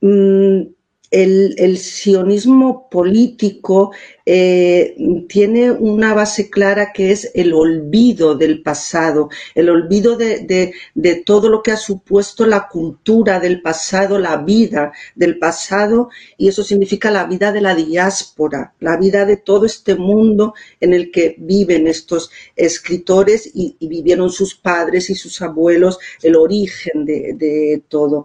mm, 0.00 0.62
el, 1.12 1.78
sionismo 1.78 2.88
político 2.90 3.92
eh, 4.24 4.96
tiene 5.28 5.70
una 5.70 6.14
base 6.14 6.48
clara 6.48 6.92
que 6.92 7.12
es 7.12 7.30
el 7.34 7.52
olvido 7.52 8.34
del 8.34 8.62
pasado, 8.62 9.28
el 9.54 9.68
olvido 9.68 10.16
de, 10.16 10.72
todo 11.26 11.50
lo 11.50 11.62
que 11.62 11.72
ha 11.72 11.76
supuesto 11.76 12.46
la 12.46 12.66
cultura 12.68 13.40
del 13.40 13.60
pasado, 13.60 14.18
la 14.18 14.38
vida 14.38 14.92
del 15.14 15.38
pasado, 15.38 16.08
y 16.38 16.48
eso 16.48 16.64
significa 16.64 17.10
la 17.10 17.24
vida 17.24 17.52
de 17.52 17.60
la 17.60 17.74
diáspora, 17.74 18.74
la 18.80 18.96
vida 18.96 19.26
de 19.26 19.36
todo 19.36 19.66
este 19.66 19.94
mundo 19.94 20.54
en 20.80 20.94
el 20.94 21.10
que 21.10 21.36
viven 21.38 21.86
estos 21.86 22.30
escritores 22.56 23.50
y, 23.54 23.76
vivieron 23.92 24.30
sus 24.30 24.54
padres 24.54 25.10
y 25.10 25.14
sus 25.14 25.42
abuelos, 25.42 25.98
el 26.22 26.34
origen 26.36 27.04
de 27.04 27.82
todo 27.88 28.24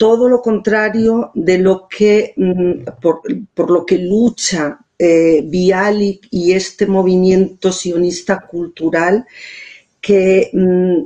todo 0.00 0.30
lo 0.30 0.40
contrario 0.40 1.30
de 1.34 1.58
lo 1.58 1.86
que, 1.86 2.32
mm, 2.34 2.84
por, 3.02 3.70
lo 3.70 3.84
que 3.84 3.98
lucha 3.98 4.80
eh, 4.98 5.42
Bialik 5.44 6.26
y 6.30 6.52
este 6.52 6.86
movimiento 6.86 7.70
sionista 7.70 8.46
cultural 8.46 9.26
que, 10.00 10.48
mm, 10.54 11.04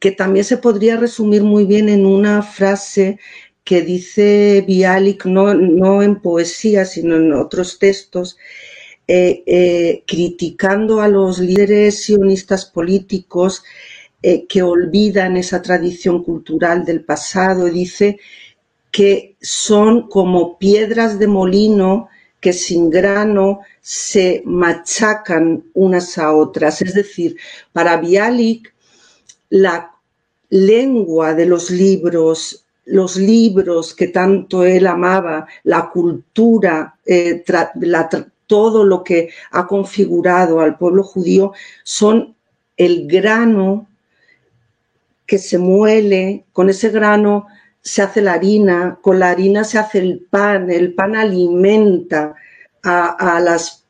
que 0.00 0.10
también 0.10 0.44
se 0.44 0.56
podría 0.56 0.96
resumir 0.96 1.44
muy 1.44 1.66
bien 1.66 1.88
en 1.88 2.04
una 2.04 2.42
frase 2.42 3.20
que 3.62 3.82
dice 3.82 4.64
Bialik, 4.66 5.24
no, 5.26 6.02
en 6.02 6.20
poesía, 6.20 6.84
sino 6.84 7.14
en 7.14 7.32
otros 7.32 7.78
textos, 7.78 8.38
eh, 9.06 9.44
eh, 9.46 10.02
criticando 10.04 11.00
a 11.00 11.06
los 11.06 11.38
líderes 11.38 12.02
sionistas 12.02 12.66
políticos 12.66 13.62
eh, 14.22 14.46
que 14.46 14.62
olvidan 14.62 15.36
esa 15.36 15.62
tradición 15.62 16.22
cultural 16.22 16.84
del 16.84 17.04
pasado. 17.04 17.64
Dice 17.66 18.18
que 18.90 19.36
son 19.40 20.08
como 20.08 20.58
piedras 20.58 21.18
de 21.18 21.26
molino 21.26 22.08
que 22.40 22.52
sin 22.52 22.90
grano 22.90 23.60
se 23.80 24.42
machacan 24.44 25.64
unas 25.74 26.18
a 26.18 26.32
otras. 26.32 26.82
Es 26.82 26.94
decir, 26.94 27.36
para 27.72 27.98
Bialik, 27.98 28.74
la 29.50 29.94
lengua 30.48 31.34
de 31.34 31.46
los 31.46 31.70
libros, 31.70 32.64
los 32.86 33.16
libros 33.16 33.94
que 33.94 34.08
tanto 34.08 34.64
él 34.64 34.86
amaba, 34.86 35.46
la 35.64 35.90
cultura, 35.90 36.98
eh, 37.04 37.44
todo 38.46 38.84
lo 38.84 39.04
que 39.04 39.30
ha 39.52 39.66
configurado 39.66 40.60
al 40.60 40.76
pueblo 40.76 41.04
judío, 41.04 41.52
son 41.84 42.34
el 42.76 43.06
grano 43.06 43.86
que 45.30 45.38
se 45.38 45.58
muele, 45.58 46.46
con 46.52 46.70
ese 46.70 46.88
grano 46.88 47.46
se 47.80 48.02
hace 48.02 48.20
la 48.20 48.32
harina, 48.32 48.98
con 49.00 49.20
la 49.20 49.30
harina 49.30 49.62
se 49.62 49.78
hace 49.78 50.00
el 50.00 50.26
pan, 50.28 50.72
el 50.72 50.92
pan 50.92 51.14
alimenta 51.14 52.34
a, 52.82 53.38
las, 53.40 53.84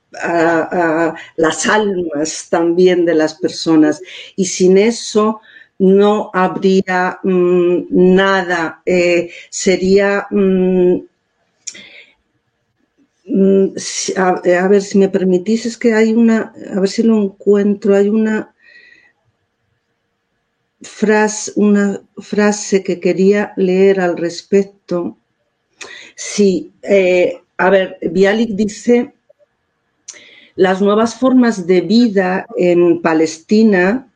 las 1.36 1.66
almas 1.66 2.48
también 2.50 3.06
de 3.06 3.14
las 3.14 3.36
personas. 3.36 4.02
Y 4.36 4.44
sin 4.44 4.76
eso 4.76 5.40
no 5.78 6.30
habría 6.34 7.18
mm, 7.22 7.86
nada, 7.90 8.82
eh, 8.84 9.30
sería... 9.48 10.26
Mm, 10.30 10.96
mm, 13.24 13.66
a, 14.18 14.68
ver 14.68 14.82
si 14.82 14.98
me 14.98 15.08
permitís, 15.08 15.64
es 15.64 15.78
que 15.78 15.94
hay 15.94 16.12
una, 16.12 16.52
a 16.76 16.80
ver 16.80 16.90
si 16.90 17.02
lo 17.02 17.16
encuentro, 17.16 17.96
hay 17.96 18.10
una, 18.10 18.54
frase, 20.82 21.52
una 21.56 22.02
frase 22.18 22.82
que 22.82 23.00
quería 23.00 23.52
leer 23.56 24.00
al 24.00 24.16
respecto. 24.16 25.16
Sí, 26.14 26.72
eh, 26.82 27.40
a 27.56 27.70
ver, 27.70 27.98
Bialik 28.02 28.50
dice, 28.50 29.14
las 30.56 30.80
nuevas 30.80 31.14
formas 31.14 31.66
de 31.66 31.80
vida 31.80 32.46
en 32.56 33.00
Palestina 33.02 34.10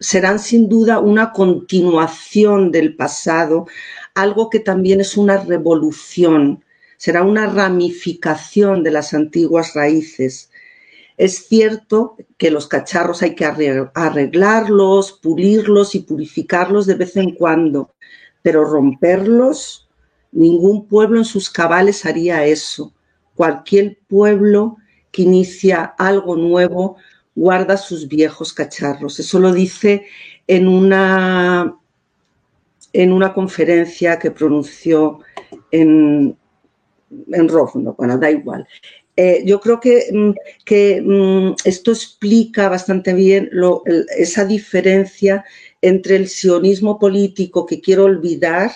serán 0.00 0.38
sin 0.38 0.68
duda 0.68 1.00
una 1.00 1.32
continuación 1.32 2.70
del 2.70 2.94
pasado, 2.94 3.66
algo 4.14 4.48
que 4.50 4.60
también 4.60 5.00
es 5.00 5.16
una 5.16 5.38
revolución, 5.38 6.64
será 6.96 7.22
una 7.22 7.46
ramificación 7.46 8.82
de 8.82 8.90
las 8.90 9.14
antiguas 9.14 9.74
raíces. 9.74 10.50
Es 11.18 11.48
cierto 11.48 12.16
que 12.38 12.52
los 12.52 12.68
cacharros 12.68 13.22
hay 13.22 13.34
que 13.34 13.44
arreglarlos, 13.44 15.12
pulirlos 15.12 15.96
y 15.96 16.00
purificarlos 16.00 16.86
de 16.86 16.94
vez 16.94 17.16
en 17.16 17.32
cuando, 17.34 17.92
pero 18.40 18.64
romperlos, 18.64 19.88
ningún 20.30 20.86
pueblo 20.86 21.18
en 21.18 21.24
sus 21.24 21.50
cabales 21.50 22.06
haría 22.06 22.46
eso. 22.46 22.94
Cualquier 23.34 23.98
pueblo 24.06 24.76
que 25.10 25.22
inicia 25.22 25.82
algo 25.98 26.36
nuevo 26.36 26.96
guarda 27.34 27.76
sus 27.76 28.06
viejos 28.06 28.52
cacharros. 28.52 29.18
Eso 29.18 29.40
lo 29.40 29.52
dice 29.52 30.06
en 30.46 30.68
una, 30.68 31.76
en 32.92 33.12
una 33.12 33.34
conferencia 33.34 34.20
que 34.20 34.30
pronunció 34.30 35.18
en, 35.72 36.38
en 37.32 37.48
Rovno, 37.48 37.94
bueno, 37.94 38.18
da 38.18 38.30
igual. 38.30 38.68
Eh, 39.20 39.42
yo 39.44 39.60
creo 39.60 39.80
que, 39.80 40.04
mm, 40.12 40.30
mm, 41.02 41.56
esto 41.64 41.90
explica 41.90 42.68
bastante 42.68 43.12
bien 43.12 43.50
esa 44.16 44.44
diferencia 44.44 45.44
entre 45.82 46.14
el 46.14 46.28
sionismo 46.28 47.00
político 47.00 47.66
que 47.66 47.80
quiero 47.80 48.04
olvidar 48.04 48.70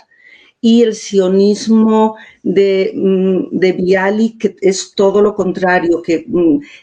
y 0.61 0.83
el 0.83 0.97
sionismo 0.97 2.17
de, 2.43 2.91
mm, 2.93 3.57
de 3.57 4.37
que 4.41 4.57
es 4.61 4.95
todo 4.97 5.23
lo 5.23 5.37
contrario, 5.37 6.03
que, 6.03 6.27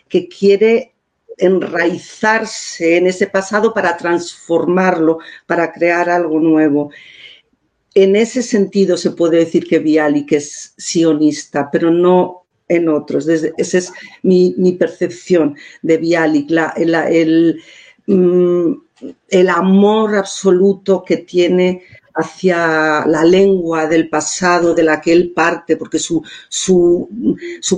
que 0.08 0.30
quiere 0.30 0.93
enraizarse 1.38 2.95
en 2.95 3.08
ese 3.08 3.28
pasado 3.28 3.74
para 3.74 3.98
transformarlo, 3.98 5.19
para 5.45 5.74
crear 5.74 6.10
algo 6.10 6.39
nuevo. 6.39 6.91
En 7.93 8.15
ese 8.15 8.41
sentido 8.41 8.95
se 8.95 9.12
puede 9.12 9.39
decir 9.39 9.67
que 9.67 9.80
Bialik 9.80 10.32
es 10.32 10.74
sionista, 10.78 11.69
pero 11.69 11.91
no 11.91 12.38
en 12.69 12.88
otros. 12.88 13.25
Desde, 13.25 13.53
esa 13.58 13.79
es 13.79 13.91
mi, 14.23 14.53
percepción 14.79 15.55
de 15.82 15.97
Bialik, 15.97 16.49
el, 16.77 17.62
mm, 18.05 18.71
el, 19.29 19.49
amor 19.49 20.15
absoluto 20.15 21.03
que 21.03 21.17
tiene 21.17 21.84
hacia 22.19 23.05
la 23.05 23.23
lengua 23.23 23.88
del 23.88 24.10
pasado 24.10 24.73
de 24.73 24.84
la 24.84 24.99
que 24.99 25.13
él 25.13 25.32
parte, 25.32 25.77
porque 25.77 25.99
su, 25.99 26.21
su, 26.49 27.08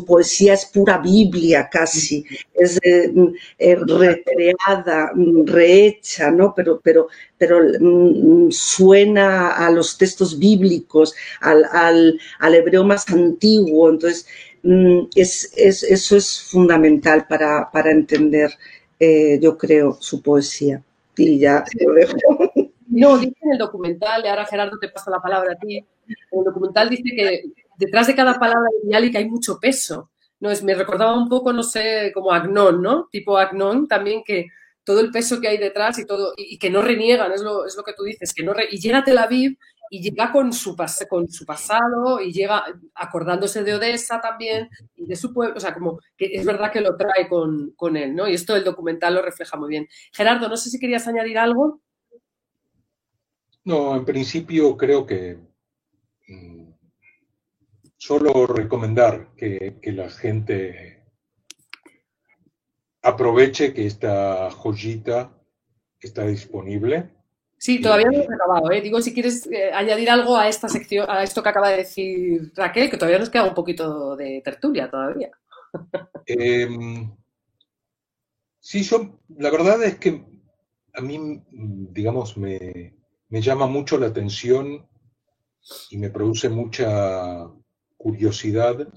poesía 0.06 0.54
es 0.54 0.66
pura 0.66 0.98
Biblia 0.98 1.70
casi, 1.72 2.26
es 2.54 2.80
eh, 2.82 3.14
eh, 3.60 3.76
recreada, 3.76 5.12
rehecha, 5.46 6.32
¿no? 6.32 6.54
pero, 6.56 6.80
pero, 6.84 7.08
pero 7.38 7.60
mm, 7.80 8.50
suena 8.50 9.52
a 9.52 9.70
los 9.70 9.98
textos 9.98 10.40
bíblicos, 10.40 11.14
al, 11.42 11.66
al, 11.72 12.20
al 12.40 12.56
hebreo 12.56 12.84
más 12.84 13.08
antiguo. 13.10 13.90
Entonces, 13.90 14.26
Mm, 14.64 15.08
es, 15.16 15.52
eso 15.56 16.16
es 16.16 16.42
fundamental 16.44 17.26
para, 17.28 17.92
entender, 17.92 18.52
eh, 19.00 19.40
yo 19.42 19.58
creo, 19.58 19.98
su 20.00 20.22
poesía. 20.22 20.84
Y 21.18 21.40
ya 21.40 21.64
lo 21.80 21.94
dejo. 21.94 22.18
No, 22.94 23.18
dice 23.18 23.38
en 23.44 23.54
el 23.54 23.58
documental, 23.58 24.22
y 24.22 24.28
ahora 24.28 24.46
Gerardo 24.46 24.78
te 24.78 24.90
pasa 24.90 25.10
la 25.10 25.22
palabra 25.22 25.54
a 25.54 25.56
ti, 25.56 25.78
el 25.78 26.44
documental 26.44 26.90
dice 26.90 27.16
que 27.16 27.44
detrás 27.78 28.08
de 28.08 28.16
cada 28.16 28.38
palabra 28.38 28.68
de 28.84 29.12
que 29.12 29.18
hay 29.18 29.30
mucho 29.30 29.60
peso. 29.62 30.10
No, 30.42 30.52
es, 30.52 30.62
me 30.62 30.76
recordaba 30.76 31.18
un 31.18 31.30
poco, 31.30 31.54
no 31.54 31.64
sé, 31.64 32.12
como 32.14 32.34
Agnon, 32.34 32.82
¿no? 32.82 33.08
Tipo 33.10 33.38
Agnon 33.38 33.88
también, 33.88 34.24
que 34.26 34.48
todo 34.84 35.00
el 35.00 35.10
peso 35.10 35.40
que 35.40 35.48
hay 35.48 35.58
detrás 35.58 36.00
y 36.00 36.06
todo, 36.06 36.34
y, 36.36 36.58
que 36.58 36.70
no 36.70 36.82
reniegan, 36.82 37.32
es 37.32 37.42
lo, 37.42 37.66
es 37.66 37.78
lo 37.78 37.84
que 37.84 37.94
tú 37.94 38.04
dices, 38.04 38.34
que 38.34 38.44
no 38.44 38.54
y 38.70 38.80
llega 38.80 39.06
Tel 39.06 39.20
Aviv 39.20 39.58
y 39.94 40.02
llega 40.02 40.32
con 40.32 40.54
su, 40.54 40.74
con 41.10 41.30
su 41.30 41.46
pasado 41.46 42.22
y 42.22 42.32
llega 42.32 42.64
acordándose 42.96 43.62
de 43.62 43.74
Odessa 43.74 44.22
también 44.22 44.70
y 44.96 45.06
de 45.06 45.18
su 45.18 45.34
pueblo, 45.34 45.58
o 45.58 45.60
sea, 45.60 45.74
como 45.74 46.00
que 46.16 46.28
es 46.32 46.46
verdad 46.46 46.72
que 46.72 46.80
lo 46.80 46.96
trae 46.96 47.28
con, 47.28 47.74
con 47.76 47.98
él, 47.98 48.16
¿no? 48.16 48.26
Y 48.26 48.34
esto 48.34 48.56
el 48.56 48.64
documental 48.64 49.16
lo 49.16 49.22
refleja 49.22 49.58
muy 49.58 49.68
bien. 49.68 49.90
Gerardo, 50.14 50.48
no 50.48 50.56
sé 50.56 50.70
si 50.70 50.80
querías 50.80 51.06
añadir 51.10 51.38
algo. 51.38 51.82
No, 53.66 53.98
en 53.98 54.06
principio 54.06 54.78
creo 54.78 55.06
que 55.06 55.38
mm, 56.30 56.72
solo 57.98 58.48
recomendar 58.48 59.36
que, 59.36 59.78
que, 59.82 59.92
la 59.92 60.10
gente 60.10 61.04
aproveche 63.02 63.74
que 63.74 63.88
esta 63.88 64.50
joyita 64.52 65.38
está 66.00 66.26
disponible 66.26 67.12
Sí, 67.62 67.80
todavía 67.80 68.08
no 68.08 68.14
hemos 68.14 68.34
acabado. 68.34 68.72
¿eh? 68.72 68.82
Digo, 68.82 69.00
si 69.04 69.14
quieres 69.14 69.46
eh, 69.46 69.72
añadir 69.72 70.10
algo 70.10 70.36
a 70.36 70.48
esta 70.48 70.68
sección, 70.68 71.06
a 71.08 71.22
esto 71.22 71.44
que 71.44 71.50
acaba 71.50 71.70
de 71.70 71.78
decir 71.78 72.52
Raquel, 72.56 72.90
que 72.90 72.98
todavía 72.98 73.20
nos 73.20 73.30
queda 73.30 73.44
un 73.44 73.54
poquito 73.54 74.16
de 74.16 74.42
tertulia 74.44 74.90
todavía. 74.90 75.30
Em, 76.26 77.16
sí, 78.60 78.82
yo, 78.82 79.20
la 79.38 79.52
verdad 79.52 79.84
es 79.84 80.00
que 80.00 80.26
a 80.96 81.02
mí, 81.02 81.44
digamos, 81.52 82.36
me, 82.36 82.96
me 83.30 83.42
llama 83.44 83.68
mucho 83.68 84.00
la 84.00 84.08
atención 84.08 84.88
y 85.92 85.98
me 85.98 86.10
produce 86.10 86.50
mucha 86.50 87.48
curiosidad 87.96 88.88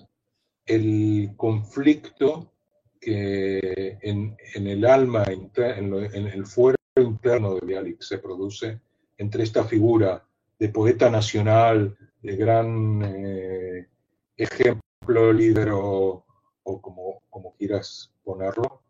el 0.65 1.35
conflicto 1.37 2.55
que 2.99 3.99
en, 4.01 4.39
el 4.55 4.87
alma, 4.87 5.25
en, 5.27 6.27
el 6.29 6.47
fuero 6.47 6.79
interno 7.03 7.55
de 7.55 7.67
Bialik 7.67 8.01
se 8.03 8.19
produce 8.19 8.81
entre 9.19 9.43
esta 9.43 9.65
figura 9.65 10.25
de 10.59 10.69
poeta 10.69 11.11
nacional, 11.11 11.97
de 12.23 12.37
gran 12.37 13.03
eh, 13.05 13.89
ejemplo, 14.37 15.33
líder 15.33 15.71
o, 15.73 16.25
como, 16.63 17.23
como, 17.29 17.55
quieras 17.57 18.13
ponerlo, 18.23 18.83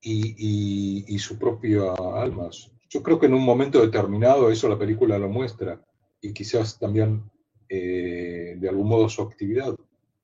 y, 0.00 1.18
su 1.18 1.38
propia 1.38 1.92
alma. 1.92 2.48
Yo 2.88 3.02
creo 3.02 3.18
que 3.18 3.26
en 3.26 3.34
un 3.34 3.44
momento 3.44 3.80
determinado 3.80 4.50
eso 4.50 4.68
la 4.68 4.78
película 4.78 5.18
lo 5.18 5.28
muestra 5.28 5.84
y 6.20 6.32
quizás 6.32 6.78
también 6.78 7.28
eh, 7.68 8.56
de 8.58 8.68
algún 8.68 8.88
modo 8.88 9.08
su 9.08 9.22
actividad. 9.22 9.74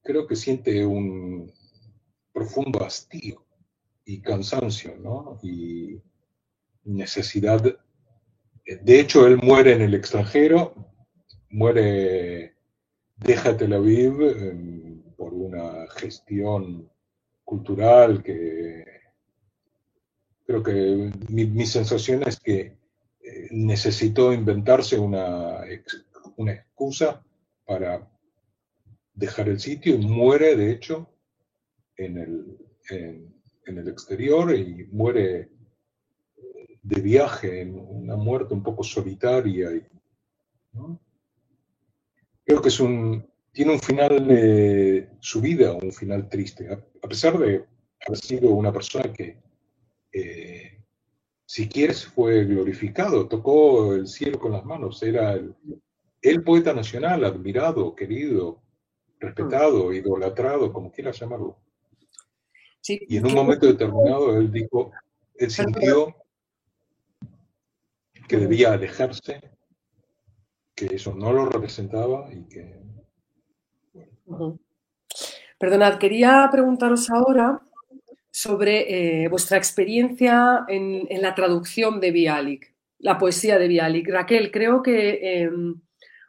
Creo 0.03 0.27
que 0.27 0.37
siente 0.37 0.87
un 0.87 1.53
profundo 2.33 2.85
hastío 2.85 3.45
y 4.05 4.21
cansancio, 4.21 4.97
¿no? 4.99 5.39
Y 5.43 6.01
necesidad. 6.85 7.63
De 7.63 9.01
hecho, 9.01 9.27
él 9.27 9.39
muere 9.43 9.73
en 9.73 9.83
el 9.83 9.95
extranjero, 9.95 10.75
muere, 11.51 12.55
deja 13.17 13.57
Tel 13.57 13.73
Aviv 13.73 14.23
em, 14.23 15.03
por 15.17 15.35
una 15.35 15.87
gestión 15.91 16.91
cultural 17.45 18.23
que 18.23 18.85
creo 20.47 20.63
que 20.63 21.11
mi, 21.29 21.67
sensación 21.67 22.23
es 22.27 22.39
que 22.41 22.61
eh, 22.61 23.49
necesitó 23.51 24.33
inventarse 24.33 24.99
una, 24.99 25.61
una 26.37 26.53
excusa 26.53 27.25
para 27.65 28.09
dejar 29.15 29.49
el 29.49 29.61
sitio 29.61 29.95
y 29.95 29.99
muere, 29.99 30.57
de 30.57 30.73
hecho, 30.73 31.09
en 31.97 32.19
el, 32.19 32.59
en, 32.91 33.79
el 33.79 33.89
exterior 33.89 34.55
y 34.55 34.89
muere 34.91 35.49
de 36.83 37.01
viaje, 37.01 37.65
una 37.65 38.17
muerte 38.17 38.55
un 38.55 38.63
poco 38.63 38.83
solitaria. 38.83 39.71
Y, 39.73 39.83
Creo 42.45 42.61
que 42.61 42.69
es 42.69 42.81
un, 42.81 43.25
tiene 43.53 43.73
un 43.73 43.81
final 43.81 44.27
de 44.27 45.09
su 45.21 45.41
vida, 45.41 45.73
un 45.73 45.93
final 45.93 46.29
triste, 46.29 46.69
a, 46.73 47.09
pesar 47.09 47.39
de 47.39 47.65
haber 48.07 48.19
sido 48.19 48.51
una 48.51 48.73
persona 48.73 49.13
que, 49.13 49.39
eh, 50.13 50.83
si 51.47 51.69
quieres, 51.69 52.07
fue 52.07 52.45
glorificado, 52.45 53.29
tocó 53.29 53.95
el 53.95 54.09
cielo 54.09 54.39
con 54.39 54.53
las 54.53 54.65
manos, 54.65 55.03
era 55.03 55.35
el, 55.35 55.55
el 56.21 56.43
poeta 56.43 56.73
nacional, 56.73 57.25
admirado, 57.25 57.95
querido, 57.95 58.63
respetado, 59.21 59.91
mm. 59.91 59.95
idolatrado, 59.95 60.73
como 60.73 60.91
quieras 60.91 61.19
llamarlo. 61.19 61.59
y 62.87 63.17
en 63.17 63.27
un 63.27 63.35
momento 63.35 63.67
determinado 63.67 64.37
él 64.37 64.51
dijo, 64.51 64.91
él 65.37 65.51
sintió 65.51 66.15
que 68.33 68.39
debía 68.39 68.73
alejarse, 68.73 69.43
que 70.75 70.87
eso 70.87 71.15
no 71.15 71.35
lo 71.35 71.45
representaba 71.45 72.31
y 72.33 72.49
que... 72.49 72.81
Perdonad, 75.59 75.99
quería 75.99 76.49
preguntaros 76.51 77.11
ahora 77.11 77.61
sobre 78.31 79.25
eh, 79.25 79.29
vuestra 79.29 79.59
experiencia 79.59 80.65
en, 80.67 81.07
la 81.21 81.35
traducción 81.35 82.01
de 82.01 82.11
Bialik, 82.11 82.75
la 83.01 83.19
poesía 83.19 83.59
de 83.59 83.69
Bialik. 83.69 84.09
Raquel, 84.09 84.51
creo 84.51 84.83
que 84.83 85.43
em, 85.43 85.79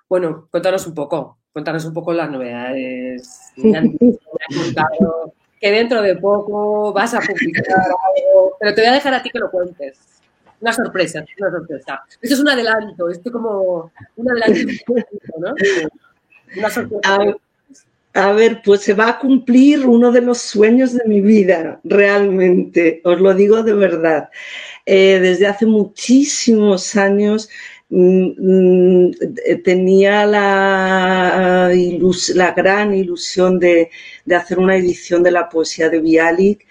bueno, 0.09 0.49
cuéntanos 0.51 0.85
un 0.85 0.93
poco, 0.93 1.39
cuéntanos 1.53 1.85
un 1.85 1.93
poco 1.93 2.11
las 2.11 2.29
novedades. 2.29 3.53
que 3.55 3.71
dentro 5.71 6.01
de 6.01 6.17
poco 6.17 6.91
vas 6.91 7.13
a 7.13 7.21
publicar 7.21 7.79
algo, 7.79 8.57
pero 8.59 8.75
te 8.75 8.81
voy 8.81 8.89
a 8.89 8.93
dejar 8.93 9.13
a 9.13 9.23
ti 9.23 9.29
que 9.29 9.39
lo 9.39 9.49
cuentes. 9.49 10.13
Una 10.63 10.71
sorpresa, 10.71 11.25
una 11.39 11.51
sorpresa. 11.51 12.03
Esto 12.21 12.35
es 12.35 12.39
un 12.39 12.47
adelanto, 12.47 13.09
esto 13.09 13.31
como 13.31 13.91
un 14.15 14.31
adelanto, 14.31 14.71
¿no? 15.39 15.53
Una 16.57 16.69
sorpresa. 16.69 17.35
A, 18.15 18.31
ver, 18.31 18.61
pues 18.63 18.81
se 18.81 18.93
va 18.93 19.09
a 19.09 19.19
cumplir 19.19 19.85
uno 19.85 20.11
de 20.11 20.21
los 20.21 20.37
sueños 20.37 20.93
de 20.93 21.03
mi 21.05 21.19
vida, 21.19 21.81
realmente, 21.83 23.01
os 23.03 23.19
lo 23.19 23.33
digo 23.33 23.63
de 23.63 23.73
verdad. 23.73 24.29
Eh, 24.85 25.19
desde 25.19 25.47
hace 25.47 25.65
muchísimos 25.65 26.95
años 26.95 27.49
Mm, 27.95 29.09
mm, 29.09 29.11
tenía 29.63 30.25
la, 30.25 31.69
la 32.33 32.51
gran 32.53 32.93
ilusión 32.95 33.59
de, 33.59 33.91
hacer 34.35 34.57
una 34.57 34.75
edición 34.75 35.21
de 35.21 35.31
la 35.31 35.47
poesía 35.47 35.89
de 35.89 35.99
Bialik. 35.99 36.65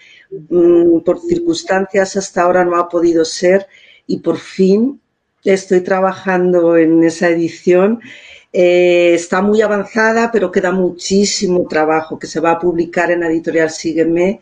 Mm, 0.49 0.99
por 1.05 1.21
circunstancias 1.21 2.17
hasta 2.17 2.41
ahora 2.41 2.65
no 2.65 2.75
ha 2.77 2.89
podido 2.89 3.23
ser 3.23 3.67
y 4.07 4.17
por 4.19 4.37
fin 4.37 5.01
estoy 5.43 5.81
trabajando 5.81 6.77
en 6.77 7.03
esa 7.03 7.29
edición. 7.29 7.99
Eh, 8.51 9.13
está 9.15 9.41
muy 9.41 9.61
avanzada, 9.61 10.31
pero 10.31 10.51
queda 10.51 10.71
muchísimo 10.71 11.67
trabajo 11.67 12.19
que 12.19 12.27
se 12.27 12.39
va 12.39 12.51
a 12.51 12.59
publicar 12.59 13.11
en 13.11 13.23
editorial 13.23 13.69
Sígueme 13.69 14.41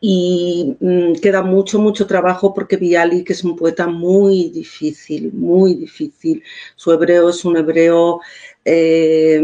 y 0.00 0.76
mm, 0.80 1.14
queda 1.20 1.42
mucho, 1.42 1.78
mucho 1.78 2.06
trabajo 2.06 2.54
porque 2.54 2.76
Bialik 2.76 3.30
es 3.30 3.44
un 3.44 3.56
poeta 3.56 3.86
muy 3.86 4.50
difícil, 4.50 5.32
muy 5.32 5.74
difícil. 5.74 6.42
Su 6.76 6.92
hebreo 6.92 7.28
es 7.30 7.44
un 7.44 7.56
hebreo, 7.56 8.20
eh, 8.64 9.40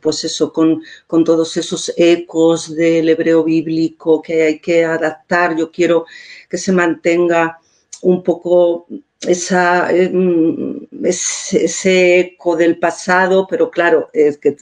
pues 0.00 0.24
eso, 0.24 0.52
con, 0.52 0.82
con, 1.06 1.24
todos 1.24 1.56
esos 1.56 1.92
ecos 1.96 2.74
del 2.74 3.08
hebreo 3.08 3.44
bíblico 3.44 4.22
que 4.22 4.42
hay 4.42 4.58
que 4.60 4.84
adaptar. 4.84 5.56
Yo 5.56 5.70
quiero 5.70 6.06
que 6.48 6.58
se 6.58 6.72
mantenga 6.72 7.60
un 8.04 8.22
poco 8.22 8.86
esa, 9.26 9.90
eh, 9.90 10.10
mm, 10.12 11.04
ese, 11.04 12.20
eco 12.20 12.56
del 12.56 12.78
pasado, 12.78 13.46
pero 13.48 13.70
claro, 13.70 14.10
es 14.12 14.38
que, 14.38 14.54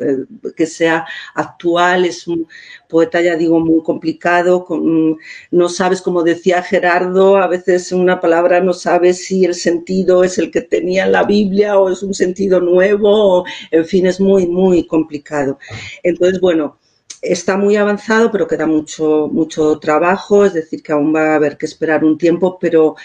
que, 0.57 0.67
sea 0.67 1.05
actual, 1.35 2.05
es 2.05 2.27
un 2.29 2.47
poeta, 2.89 3.21
ya 3.21 3.37
digo, 3.37 3.59
muy 3.61 3.83
complicado, 3.83 4.65
con, 4.65 5.19
no 5.51 5.69
sabes, 5.69 6.01
como 6.01 6.23
decía 6.23 6.63
Gerardo, 6.63 7.37
a 7.37 7.49
veces 7.49 7.91
una 7.93 8.21
palabra 8.21 8.61
no 8.61 8.73
sabes 8.73 9.25
si 9.25 9.45
el 9.45 9.55
sentido 9.55 10.23
es 10.25 10.39
el 10.39 10.51
que 10.51 10.63
tenía 10.63 11.07
en 11.07 11.13
la 11.13 11.25
Biblia 11.25 11.79
o 11.79 11.91
es 11.91 12.03
un 12.03 12.15
sentido 12.15 12.61
nuevo, 12.61 13.45
en 13.73 13.85
fin, 13.85 14.07
es 14.07 14.21
muy, 14.21 14.47
muy 14.47 14.87
complicado. 14.87 15.59
Entonces, 16.05 16.41
bueno, 16.41 16.79
está 17.23 17.57
muy 17.57 17.77
avanzado, 17.77 18.31
pero 18.33 18.49
queda 18.49 18.67
mucho, 18.67 19.29
mucho 19.33 19.79
trabajo, 19.79 20.45
es 20.45 20.55
decir, 20.55 20.83
que 20.83 20.93
aún 20.93 21.15
va 21.15 21.33
a 21.33 21.37
haber 21.37 21.57
que 21.57 21.67
esperar 21.67 22.05
un 22.05 22.19
tiempo, 22.19 22.59
pero 22.61 22.97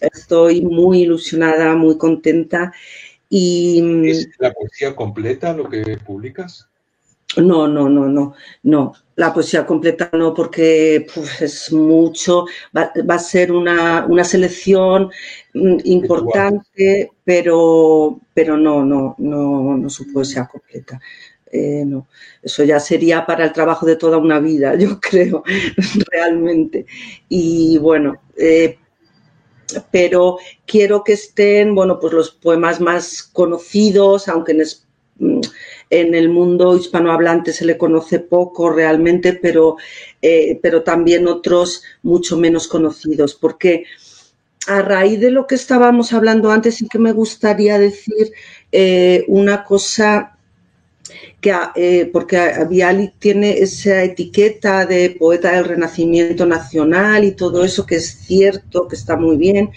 estoy 0.00 0.62
muy 0.62 1.02
ilusionada, 1.02 1.74
muy 1.74 1.98
contenta. 1.98 2.72
Y, 3.28 4.08
¿Es 4.08 4.28
la 4.38 4.52
poesía 4.52 4.94
completa 4.94 5.52
lo 5.52 5.68
que 5.68 5.98
publicas? 6.06 6.68
No, 7.36 7.66
no, 7.66 7.88
no, 7.88 8.08
no, 8.08 8.34
no. 8.62 8.94
La 9.16 9.32
poesía 9.32 9.66
completa 9.66 10.10
no, 10.12 10.32
porque 10.32 11.06
es 11.40 11.72
mucho. 11.72 12.46
Va, 12.76 12.92
a 13.08 13.18
ser 13.18 13.50
una, 13.50 14.06
una 14.06 14.22
selección 14.22 15.10
mm, 15.52 15.78
importante, 15.84 17.10
pero, 17.24 18.20
pero 18.32 18.56
no, 18.56 18.84
no, 18.84 19.16
no, 19.18 19.76
no 19.76 19.90
su 19.90 20.12
poesía 20.12 20.46
completa. 20.46 21.00
Eh, 21.56 21.84
no, 21.86 22.08
eso 22.42 22.64
ya 22.64 22.80
sería 22.80 23.24
para 23.24 23.44
el 23.44 23.52
trabajo 23.52 23.86
de 23.86 23.94
toda 23.94 24.18
una 24.18 24.40
vida, 24.40 24.74
yo 24.78 24.98
creo, 24.98 25.44
realmente. 26.10 26.84
Y 27.28 27.78
bueno, 27.78 28.22
eh, 28.36 28.76
pero 29.92 30.38
quiero 30.66 31.04
que 31.04 31.12
estén, 31.12 31.76
bueno, 31.76 32.00
pues 32.00 32.12
los 32.12 32.30
poemas 32.32 32.80
más 32.80 33.22
conocidos, 33.22 34.26
aunque 34.26 34.50
en, 34.50 34.62
mm, 35.18 35.40
el 35.90 36.28
mundo 36.28 36.76
hispanohablante 36.76 37.52
se 37.52 37.66
le 37.66 37.78
conoce 37.78 38.18
poco 38.18 38.70
realmente, 38.70 39.34
pero, 39.34 39.76
eh, 40.22 40.58
pero 40.60 40.82
también 40.82 41.28
otros 41.28 41.84
mucho 42.02 42.36
menos 42.36 42.66
conocidos, 42.66 43.36
porque 43.36 43.84
a 44.66 44.82
raíz 44.82 45.20
de 45.20 45.30
lo 45.30 45.46
que 45.46 45.54
estábamos 45.54 46.12
hablando 46.12 46.50
antes, 46.50 46.74
sí 46.76 46.88
que 46.88 46.98
me 46.98 47.12
gustaría 47.12 47.78
decir 47.78 48.32
una 49.28 49.62
cosa 49.62 50.33
que, 51.40 51.52
eh, 51.76 52.10
porque 52.12 52.38
Bialik 52.68 53.18
tiene 53.18 53.58
esa 53.58 54.02
etiqueta 54.02 54.86
de 54.86 55.10
poeta 55.18 55.52
del 55.52 55.64
Renacimiento 55.64 56.46
Nacional 56.46 57.24
y 57.24 57.32
todo 57.32 57.64
eso, 57.64 57.86
que 57.86 57.96
es 57.96 58.18
cierto, 58.18 58.88
que 58.88 58.96
está 58.96 59.16
muy 59.16 59.36
bien, 59.36 59.70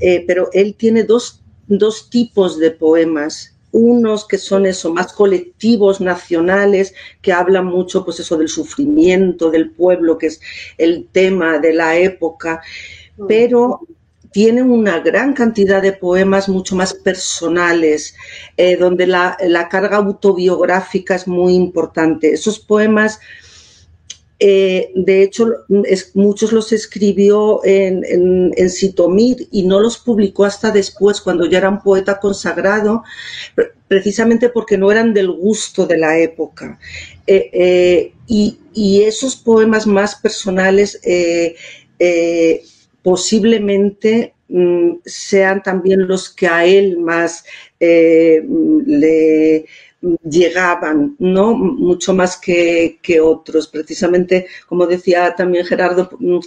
eh, 0.00 0.24
pero 0.26 0.50
él 0.52 0.74
tiene 0.74 1.04
dos, 1.04 1.42
dos 1.66 2.10
tipos 2.10 2.58
de 2.58 2.70
poemas. 2.70 3.54
Unos 3.70 4.26
que 4.26 4.38
son 4.38 4.64
eso, 4.64 4.92
más 4.92 5.12
colectivos, 5.12 6.00
nacionales, 6.00 6.94
que 7.20 7.32
hablan 7.32 7.66
mucho, 7.66 8.04
pues 8.04 8.18
eso, 8.18 8.38
del 8.38 8.48
sufrimiento 8.48 9.50
del 9.50 9.70
pueblo, 9.70 10.16
que 10.16 10.28
es 10.28 10.40
el 10.78 11.06
tema 11.12 11.58
de 11.58 11.74
la 11.74 11.98
época, 11.98 12.62
pero 13.26 13.80
tiene 14.30 14.62
una 14.62 15.00
gran 15.00 15.32
cantidad 15.32 15.80
de 15.80 15.92
poemas 15.92 16.48
mucho 16.48 16.76
más 16.76 16.94
personales, 16.94 18.14
eh, 18.56 18.76
donde 18.76 19.06
la, 19.06 19.36
carga 19.70 19.96
autobiográfica 19.96 21.14
es 21.14 21.26
muy 21.26 21.54
importante. 21.54 22.32
Esos 22.32 22.58
poemas, 22.58 23.20
eh, 24.38 24.92
de 24.94 25.22
hecho, 25.22 25.48
muchos 26.14 26.52
los 26.52 26.72
escribió 26.72 27.64
en, 27.64 28.04
en, 28.04 28.70
Sitomir 28.70 29.48
y 29.50 29.62
no 29.64 29.80
los 29.80 29.98
publicó 29.98 30.44
hasta 30.44 30.70
después, 30.70 31.20
cuando 31.20 31.46
ya 31.46 31.58
era 31.58 31.70
un 31.70 31.80
poeta 31.80 32.20
consagrado, 32.20 33.02
precisamente 33.88 34.50
porque 34.50 34.76
no 34.76 34.92
eran 34.92 35.14
del 35.14 35.30
gusto 35.30 35.86
de 35.86 35.96
la 35.96 36.18
época. 36.18 36.78
Eh, 37.26 38.12
y, 38.26 38.58
y, 38.74 39.02
esos 39.02 39.36
poemas 39.36 39.86
más 39.86 40.16
personales 40.16 41.00
posiblemente 43.08 44.34
mm, 44.48 44.96
sean 45.02 45.62
también 45.62 46.06
los 46.06 46.28
que 46.28 46.46
a 46.46 46.66
él 46.66 46.98
más 46.98 47.42
eh, 47.80 48.44
le 48.84 49.64
llegaban, 50.28 51.16
¿no? 51.18 51.54
Mucho 51.54 52.12
más 52.12 52.36
que, 52.36 52.98
otros. 53.22 53.66
Precisamente, 53.68 54.46
como 54.66 54.86
decía 54.86 55.34
también 55.34 55.64
Gerardo, 55.64 56.10
mm, 56.18 56.40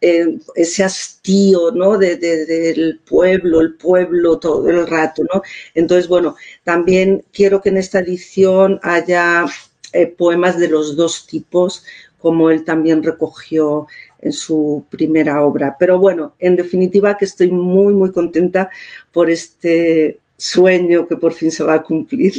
eh, 0.00 0.38
ese 0.56 0.82
hastío, 0.82 1.70
¿no? 1.70 1.96
del 1.98 3.00
pueblo, 3.08 3.60
el 3.60 3.74
pueblo 3.74 4.40
todo 4.40 4.68
el 4.68 4.88
rato, 4.88 5.22
¿no? 5.32 5.42
Entonces, 5.72 6.08
bueno, 6.08 6.34
también 6.64 7.24
quiero 7.32 7.62
que 7.62 7.68
en 7.68 7.76
esta 7.76 8.00
edición 8.00 8.80
haya 8.82 9.46
eh, 9.92 10.06
poemas 10.08 10.58
de 10.58 10.66
los 10.66 10.96
dos 10.96 11.28
tipos, 11.28 11.84
como 12.18 12.50
él 12.50 12.64
también 12.64 13.04
recogió 13.04 13.86
en 14.20 14.32
su 14.32 14.84
primera 14.90 15.42
obra. 15.42 15.76
Pero 15.78 15.98
bueno, 15.98 16.34
en 16.38 16.56
definitiva 16.56 17.16
que 17.16 17.24
estoy 17.24 17.50
muy, 17.50 17.94
muy 17.94 18.12
contenta 18.12 18.70
por 19.12 19.30
este 19.30 20.18
sueño 20.36 21.06
que 21.06 21.16
por 21.16 21.32
fin 21.32 21.50
se 21.50 21.64
va 21.64 21.74
a 21.74 21.82
cumplir. 21.82 22.32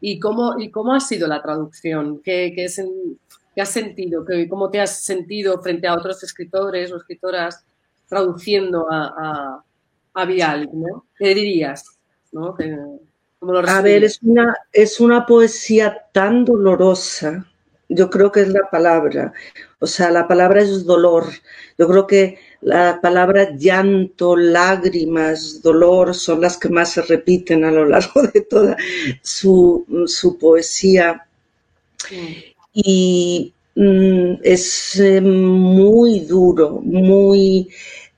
¿Y 0.00 0.18
cómo, 0.18 0.58
y 0.58 0.70
cómo 0.70 0.94
ha 0.94 1.00
sido 1.00 1.26
la 1.26 1.42
traducción? 1.42 2.20
¿Qué, 2.22 2.52
qué, 2.54 2.64
has 3.60 3.70
sentido? 3.70 4.24
¿Cómo 4.48 4.70
te 4.70 4.80
has 4.80 5.02
sentido 5.02 5.60
frente 5.62 5.86
a 5.86 5.94
otros 5.94 6.22
escritores 6.22 6.92
o 6.92 6.96
escritoras 6.96 7.64
traduciendo 8.08 8.86
a, 8.90 9.64
a, 10.12 10.24
Vial? 10.26 10.68
¿Qué 11.18 11.34
dirías? 11.34 11.84
a 13.66 13.80
ver, 13.80 14.04
es 14.04 14.18
una, 14.22 14.56
es 14.72 15.00
una 15.00 15.24
poesía 15.24 15.96
tan 16.12 16.44
dolorosa 16.44 17.46
yo 17.88 18.10
creo 18.10 18.32
que 18.32 18.42
es 18.42 18.48
la 18.48 18.68
palabra. 18.70 19.32
O 19.78 19.86
sea, 19.86 20.10
la 20.10 20.26
palabra 20.26 20.62
es 20.62 20.84
dolor. 20.84 21.26
Yo 21.78 21.88
creo 21.88 22.06
que 22.06 22.38
la 22.60 23.00
palabra 23.02 23.54
llanto, 23.56 24.36
lágrimas, 24.36 25.60
dolor 25.62 26.14
son 26.14 26.40
las 26.40 26.56
que 26.56 26.68
más 26.68 26.92
se 26.92 27.02
repiten 27.02 27.64
a 27.64 27.70
lo 27.70 27.84
largo 27.84 28.22
de 28.22 28.40
toda 28.42 28.76
su, 29.22 29.84
poesía. 30.40 31.26
Y 32.72 33.52
mm, 33.74 34.34
es 34.42 34.96
eh, 35.00 35.20
muy 35.20 36.20
duro, 36.20 36.80
muy... 36.82 37.68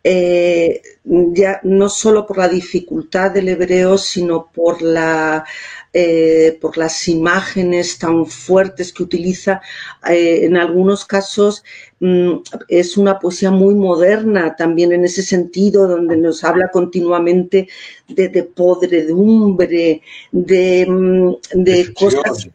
Eh, 0.09 0.81
ya 1.05 1.61
no 1.65 1.89
solo 1.89 2.27
por 2.27 2.39
la 2.39 2.49
dificultad 2.49 3.33
del 3.33 3.49
hebreo, 3.49 3.99
sino 3.99 4.47
por 4.53 4.81
la 4.83 5.45
eh, 5.93 6.59
por 6.61 6.77
las 6.77 7.09
imágenes 7.09 7.99
tan 7.99 8.27
fuertes 8.27 8.93
que 8.93 9.03
utiliza. 9.03 9.61
Eh, 10.09 10.45
en 10.45 10.57
algunos 10.57 11.05
casos 11.05 11.65
mm, 12.01 12.33
es 12.69 12.97
una 12.97 13.19
poesía 13.19 13.51
muy 13.51 13.75
moderna 13.75 14.57
también 14.57 14.93
en 14.93 15.05
ese 15.05 15.23
sentido, 15.23 15.89
donde 15.89 16.17
nos 16.17 16.45
habla 16.45 16.69
continuamente 16.71 17.69
de, 18.09 18.43
podredumbre, 18.43 20.03
de, 20.33 20.87
mm, 20.87 21.35
de 21.55 21.95
cosas 21.95 22.49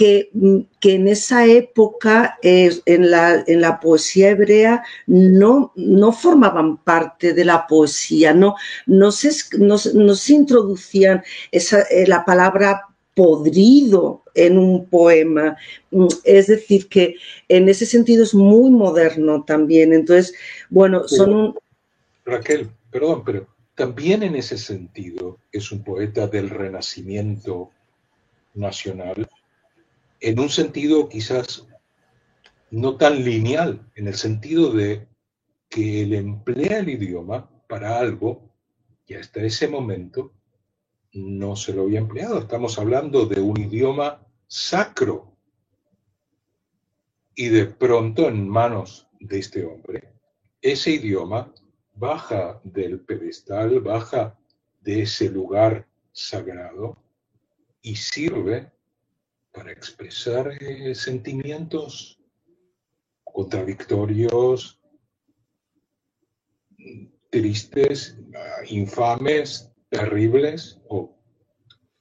que, 0.00 0.30
en 0.32 1.08
esa 1.08 1.44
época 1.44 2.38
en, 2.40 3.10
la, 3.10 3.44
en, 3.46 3.60
la, 3.60 3.80
poesía 3.80 4.30
hebrea 4.30 4.82
no, 5.06 5.72
no, 5.76 6.10
formaban 6.10 6.78
parte 6.78 7.34
de 7.34 7.44
la 7.44 7.66
poesía, 7.66 8.32
no, 8.32 8.54
no, 8.86 9.12
se, 9.12 9.30
no, 9.58 9.76
se 9.76 10.32
introducían 10.32 11.22
esa, 11.52 11.82
eh, 11.82 12.06
la 12.06 12.24
palabra 12.24 12.86
podrido 13.14 14.22
en 14.34 14.56
un 14.56 14.86
poema. 14.86 15.58
Es 16.24 16.46
decir, 16.46 16.88
que 16.88 17.16
en 17.50 17.68
ese 17.68 17.84
sentido 17.84 18.22
es 18.22 18.32
muy 18.32 18.70
moderno 18.70 19.44
también. 19.44 19.92
Entonces, 19.92 20.32
bueno, 20.70 21.06
son 21.08 21.56
Raquel, 22.24 22.70
perdón, 22.90 23.22
pero 23.22 23.46
también 23.74 24.22
en 24.22 24.34
ese 24.34 24.56
sentido 24.56 25.36
es 25.52 25.70
un 25.70 25.84
poeta 25.84 26.26
del 26.26 26.48
renacimiento 26.48 27.70
nacional 28.54 29.28
en 30.20 30.38
un 30.38 30.48
sentido 30.48 31.08
quizás 31.08 31.66
no 32.70 32.96
tan 32.96 33.24
lineal, 33.24 33.90
en 33.96 34.06
el 34.06 34.14
sentido 34.14 34.72
de 34.72 35.08
que 35.68 36.02
él 36.02 36.14
emplea 36.14 36.78
el 36.78 36.90
idioma 36.90 37.50
para 37.68 37.98
algo 37.98 38.50
que 39.06 39.16
hasta 39.16 39.42
ese 39.42 39.66
momento 39.68 40.32
no 41.12 41.56
se 41.56 41.72
lo 41.72 41.82
había 41.82 41.98
empleado. 41.98 42.38
Estamos 42.38 42.78
hablando 42.78 43.26
de 43.26 43.40
un 43.40 43.58
idioma 43.60 44.24
sacro. 44.46 45.36
Y 47.34 47.48
de 47.48 47.66
pronto 47.66 48.28
en 48.28 48.48
manos 48.48 49.08
de 49.18 49.38
este 49.38 49.64
hombre, 49.64 50.12
ese 50.60 50.90
idioma 50.92 51.52
baja 51.94 52.60
del 52.64 53.00
pedestal, 53.00 53.80
baja 53.80 54.38
de 54.80 55.02
ese 55.02 55.30
lugar 55.30 55.86
sagrado 56.12 56.96
y 57.82 57.96
sirve 57.96 58.70
para 59.52 59.72
expresar 59.72 60.52
eh, 60.62 60.94
sentimientos 60.94 62.20
contradictorios, 63.24 64.80
tristes, 67.30 68.18
infames, 68.68 69.70
terribles, 69.88 70.80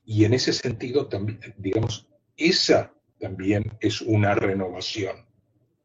y 0.05 0.25
en 0.25 0.33
ese 0.33 0.53
sentido 0.53 1.07
también, 1.07 1.39
digamos, 1.57 2.07
esa 2.35 2.93
también 3.19 3.77
es 3.79 4.01
una 4.01 4.33
renovación. 4.33 5.25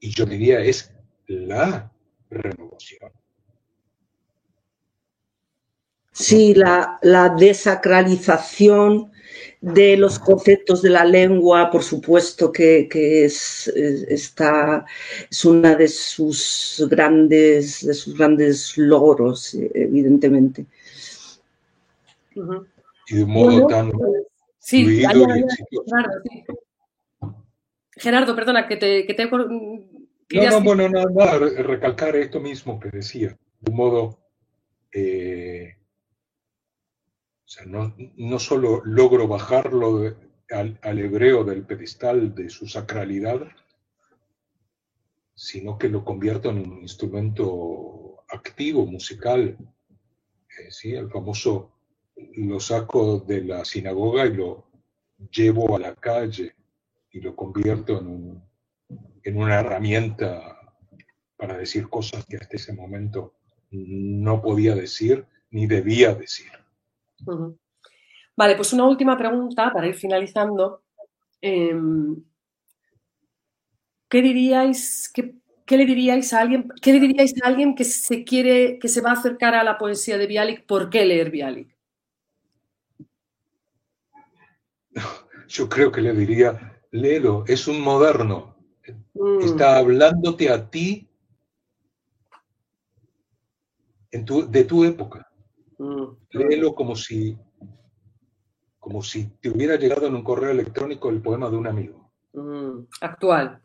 Y 0.00 0.10
yo 0.10 0.24
diría 0.24 0.60
es 0.60 0.92
la 1.26 1.92
renovación. 2.30 3.12
Sí, 6.14 6.54
la, 6.54 6.98
la 7.02 7.28
desacralización 7.28 9.10
de 9.60 9.96
los 9.96 10.20
conceptos 10.20 10.80
de 10.80 10.90
la 10.90 11.04
lengua, 11.04 11.70
por 11.70 11.82
supuesto 11.82 12.52
que, 12.52 12.86
es, 13.24 13.66
está, 13.66 14.84
es 15.28 15.44
una 15.44 15.74
de 15.74 15.88
sus 15.88 16.86
grandes, 16.88 17.84
de 17.84 17.94
sus 17.94 18.16
grandes 18.16 18.78
logros, 18.78 19.54
evidentemente. 19.54 20.66
Y 23.08 23.16
de 23.16 23.24
modo 23.24 23.66
tan 23.66 23.90
sí, 24.58 25.02
Gerardo, 27.96 28.36
perdona, 28.36 28.68
que 28.68 28.76
te... 28.76 29.04
Que 29.04 29.14
te 29.14 29.24
no, 29.26 29.38
no, 30.50 30.60
bueno, 30.62 30.88
nada, 30.88 31.38
recalcar 31.38 32.14
esto 32.14 32.38
mismo 32.38 32.78
que 32.78 32.90
decía, 32.90 33.36
de 33.60 33.70
un 33.70 33.76
modo... 33.76 34.18
Eh, 34.92 35.74
sea, 37.46 37.66
no, 37.66 38.38
solo 38.38 38.82
logro 38.84 39.28
bajarlo 39.28 40.16
al, 40.50 40.98
hebreo 40.98 41.44
del 41.44 41.64
pedestal 41.64 42.34
de 42.34 42.48
su 42.48 42.66
sacralidad, 42.66 43.40
sino 45.34 45.78
que 45.78 45.88
lo 45.88 46.04
convierto 46.04 46.50
en 46.50 46.58
un 46.58 46.80
instrumento 46.80 48.24
activo, 48.28 48.86
musical. 48.86 49.56
Eh, 50.58 50.70
¿sí? 50.70 50.94
El 50.94 51.10
famoso 51.10 51.72
lo 52.36 52.60
saco 52.60 53.18
de 53.18 53.42
la 53.42 53.64
sinagoga 53.64 54.26
y 54.26 54.34
lo 54.34 54.66
llevo 55.30 55.76
a 55.76 55.80
la 55.80 55.94
calle 55.94 56.54
y 57.10 57.20
lo 57.20 57.34
convierto 57.34 58.00
en, 58.00 58.42
en 59.22 59.36
una 59.36 59.60
herramienta 59.60 60.60
para 61.36 61.58
decir 61.58 61.88
cosas 61.88 62.24
que 62.26 62.36
hasta 62.36 62.56
ese 62.56 62.72
momento 62.72 63.34
no 63.70 64.40
podía 64.40 64.74
decir 64.74 65.26
ni 65.50 65.66
debía 65.66 66.14
decir. 66.14 66.63
Vale, 68.36 68.56
pues 68.56 68.72
una 68.72 68.84
última 68.84 69.16
pregunta 69.16 69.72
para 69.72 69.86
ir 69.86 69.94
finalizando. 69.94 70.82
Em, 71.40 72.16
¿Qué 74.08 74.22
diríais, 74.22 75.10
qué, 75.12 75.76
le 75.76 75.86
diríais 75.86 76.32
a 76.32 76.40
alguien, 76.40 76.68
qué 76.80 76.92
le 76.92 77.00
diríais 77.00 77.34
a 77.42 77.48
alguien 77.48 77.74
que 77.74 77.84
se 77.84 78.24
quiere, 78.24 78.78
que 78.78 78.88
se 78.88 79.00
va 79.00 79.10
a 79.10 79.14
acercar 79.14 79.54
a 79.54 79.64
la 79.64 79.78
poesía 79.78 80.18
de 80.18 80.26
Bialik? 80.26 80.66
¿Por 80.66 80.90
qué 80.90 81.04
leer 81.04 81.30
Bialik? 81.30 81.76
Yo 85.48 85.68
creo 85.68 85.90
que 85.92 86.00
le 86.00 86.12
diría, 86.12 86.80
léelo, 86.90 87.44
es 87.46 87.66
un 87.66 87.80
moderno. 87.80 88.56
Mm. 89.14 89.40
Está 89.40 89.78
hablándote 89.78 90.50
a 90.50 90.70
ti 90.70 91.08
de 94.12 94.64
tu 94.64 94.84
época. 94.84 95.28
Mm, 95.78 96.04
Léelo 96.30 96.74
como 96.74 96.94
si, 96.94 97.36
como 98.78 99.02
si 99.02 99.26
te 99.40 99.50
hubiera 99.50 99.76
llegado 99.76 100.06
en 100.06 100.14
un 100.14 100.22
correo 100.22 100.50
electrónico 100.50 101.10
el 101.10 101.22
poema 101.22 101.50
de 101.50 101.56
un 101.56 101.66
amigo. 101.66 102.12
Mm, 102.32 102.86
actual. 103.00 103.60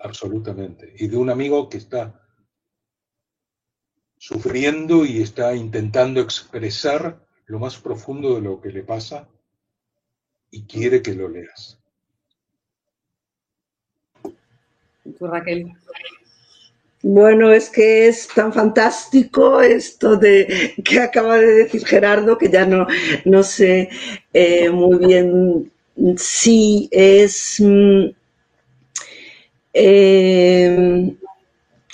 Absolutamente. 0.00 0.94
Y 0.98 1.08
de 1.08 1.16
un 1.16 1.30
amigo 1.30 1.68
que 1.68 1.78
está 1.78 2.20
sufriendo 4.18 5.04
y 5.04 5.22
está 5.22 5.54
intentando 5.54 6.20
expresar 6.20 7.24
lo 7.46 7.58
más 7.58 7.78
profundo 7.78 8.34
de 8.34 8.40
lo 8.40 8.60
que 8.60 8.70
le 8.70 8.82
pasa 8.82 9.28
y 10.50 10.66
quiere 10.66 11.02
que 11.02 11.14
lo 11.14 11.28
leas. 11.28 11.78
¿Tú, 15.18 15.26
Raquel? 15.26 15.72
Bueno, 17.08 17.52
es 17.52 17.70
que 17.70 18.08
es 18.08 18.26
tan 18.34 18.52
fantástico 18.52 19.60
esto 19.62 20.16
de 20.16 20.74
que 20.84 20.98
acaba 20.98 21.38
de 21.38 21.54
decir 21.54 21.86
Gerardo 21.86 22.36
que 22.36 22.50
ya 22.50 22.66
no, 22.66 22.84
no 23.24 23.44
sé 23.44 23.88
eh, 24.32 24.68
muy 24.70 24.98
bien 24.98 25.70
si 26.16 26.88
es 26.90 27.60
mm, 27.60 28.06
eh, 29.72 31.16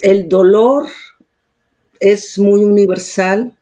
el 0.00 0.28
dolor 0.30 0.88
es 2.00 2.38
muy 2.38 2.64
universal, 2.64 3.54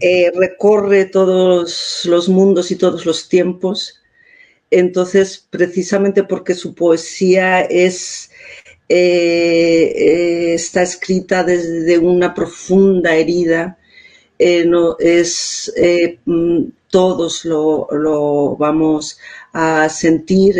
eh, 0.00 0.30
recorre 0.36 1.06
todos 1.06 2.02
los 2.04 2.28
mundos 2.28 2.70
y 2.70 2.76
todos 2.76 3.04
los 3.06 3.28
tiempos. 3.28 4.00
Entonces, 4.70 5.48
precisamente 5.50 6.22
porque 6.22 6.54
su 6.54 6.76
poesía 6.76 7.62
es, 7.62 8.30
eh, 8.90 9.92
eh, 9.96 10.54
está 10.54 10.82
escrita 10.82 11.44
desde 11.44 11.98
una 11.98 12.34
profunda 12.34 13.14
herida, 13.14 13.78
no, 14.66 14.96
es, 14.98 15.72
mm, 16.24 16.64
todos 16.90 17.44
lo, 17.44 17.86
lo, 17.92 18.56
vamos 18.56 19.18
a 19.52 19.88
sentir 19.88 20.54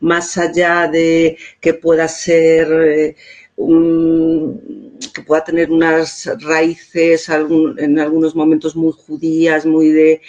más 0.00 0.36
allá 0.38 0.88
de 0.88 1.36
que 1.60 1.74
pueda 1.74 2.08
ser 2.08 3.14
que 5.14 5.22
pueda 5.26 5.44
tener 5.44 5.70
unas 5.70 6.30
raíces 6.40 7.28
en 7.28 7.98
algunos 7.98 8.34
momentos 8.34 8.74
muy 8.76 8.92
judías, 8.92 9.66
muy 9.66 9.90
de, 9.90 10.20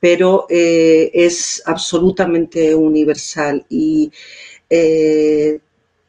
pero 0.00 0.46
eh, 0.48 1.10
es 1.14 1.62
absolutamente 1.66 2.74
universal 2.74 3.64
y 3.68 4.12
eh, 4.70 5.58
mm, 5.58 5.65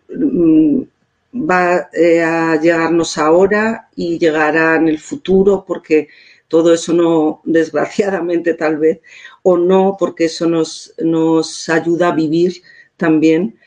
va 0.10 1.90
eh, 1.94 2.22
a 2.24 2.60
llegarnos 2.60 3.18
ahora 3.18 3.90
y 3.96 4.18
llegará 4.18 4.76
en 4.76 4.88
el 4.88 5.00
futuro 5.00 5.66
porque 5.68 6.08
todo 6.48 6.74
eso 6.74 6.94
no, 6.94 7.42
desgraciadamente 7.46 8.54
tal 8.54 8.78
vez, 8.78 9.00
o 9.44 9.58
no, 9.58 9.96
porque 10.00 10.26
eso 10.26 10.48
nos, 10.48 10.94
nos 11.00 11.70
ayuda 11.70 12.10
a 12.10 12.16
vivir 12.16 12.62
también 12.98 13.58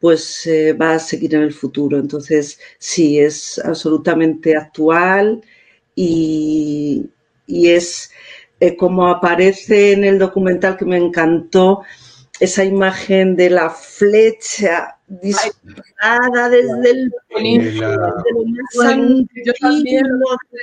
pues 0.00 0.46
eh, 0.46 0.72
va 0.72 0.94
a 0.94 0.98
seguir 0.98 1.34
en 1.34 1.42
el 1.42 1.52
futuro. 1.52 1.98
Entonces, 1.98 2.58
sí, 2.78 3.20
es 3.20 3.60
absolutamente 3.62 4.56
actual 4.56 5.42
y, 5.94 7.10
es 7.46 8.10
eh, 8.60 8.76
como 8.76 9.08
aparece 9.08 9.92
en 9.92 10.04
el 10.04 10.18
documental 10.18 10.76
que 10.76 10.84
me 10.86 10.96
encantó, 10.96 11.82
esa 12.40 12.64
imagen 12.64 13.36
de 13.36 13.50
la 13.50 13.70
flecha 13.70 14.98
disparada 15.06 16.48
desde 16.48 16.90
el, 16.90 17.12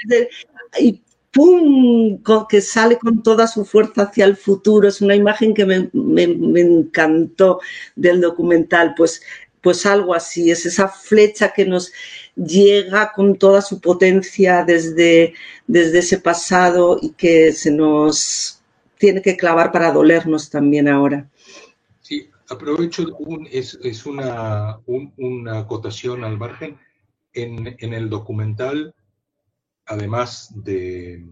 desde 0.09 0.29
y 0.79 1.01
¡pum! 1.31 2.19
que 2.49 2.61
sale 2.61 2.97
con 2.97 3.21
toda 3.21 3.47
su 3.47 3.63
fuerza 3.63 4.03
hacia 4.03 4.25
el 4.25 4.35
futuro. 4.35 4.87
Es 4.87 5.01
una 5.01 5.15
imagen 5.15 5.53
que 5.53 5.65
me, 5.65 5.89
encantó 6.61 7.59
del 7.95 8.21
documental. 8.21 8.93
Pues, 8.97 9.21
pues 9.61 9.85
algo 9.85 10.13
así, 10.15 10.49
es 10.49 10.65
esa 10.65 10.87
flecha 10.87 11.53
que 11.53 11.65
nos 11.65 11.91
llega 12.35 13.11
con 13.13 13.37
toda 13.37 13.61
su 13.61 13.79
potencia 13.81 14.63
desde, 14.63 15.33
desde 15.67 15.99
ese 15.99 16.17
pasado 16.19 16.97
y 17.01 17.11
que 17.11 17.51
se 17.51 17.71
nos 17.71 18.61
tiene 18.97 19.21
que 19.21 19.37
clavar 19.37 19.71
para 19.71 19.91
dolernos 19.91 20.49
también 20.49 20.87
ahora. 20.87 21.27
Aprovecho, 22.49 23.05
es, 23.51 24.05
una, 24.05 24.79
una 24.85 25.59
acotación 25.59 26.23
al 26.23 26.37
margen. 26.37 26.79
En, 27.33 27.75
en 27.79 27.93
el 27.93 28.09
documental 28.09 28.95
además 29.87 30.51
de, 30.53 31.25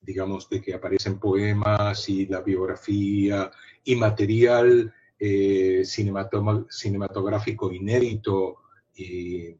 digamos, 0.00 0.48
de 0.48 0.60
que 0.60 0.74
aparecen 0.74 1.18
poemas 1.18 2.08
y 2.08 2.26
la 2.26 2.40
biografía 2.40 3.50
y 3.84 3.96
material 3.96 4.92
eh, 5.18 5.82
cinematográfico 5.84 7.72
inédito, 7.72 8.56
y 8.94 9.54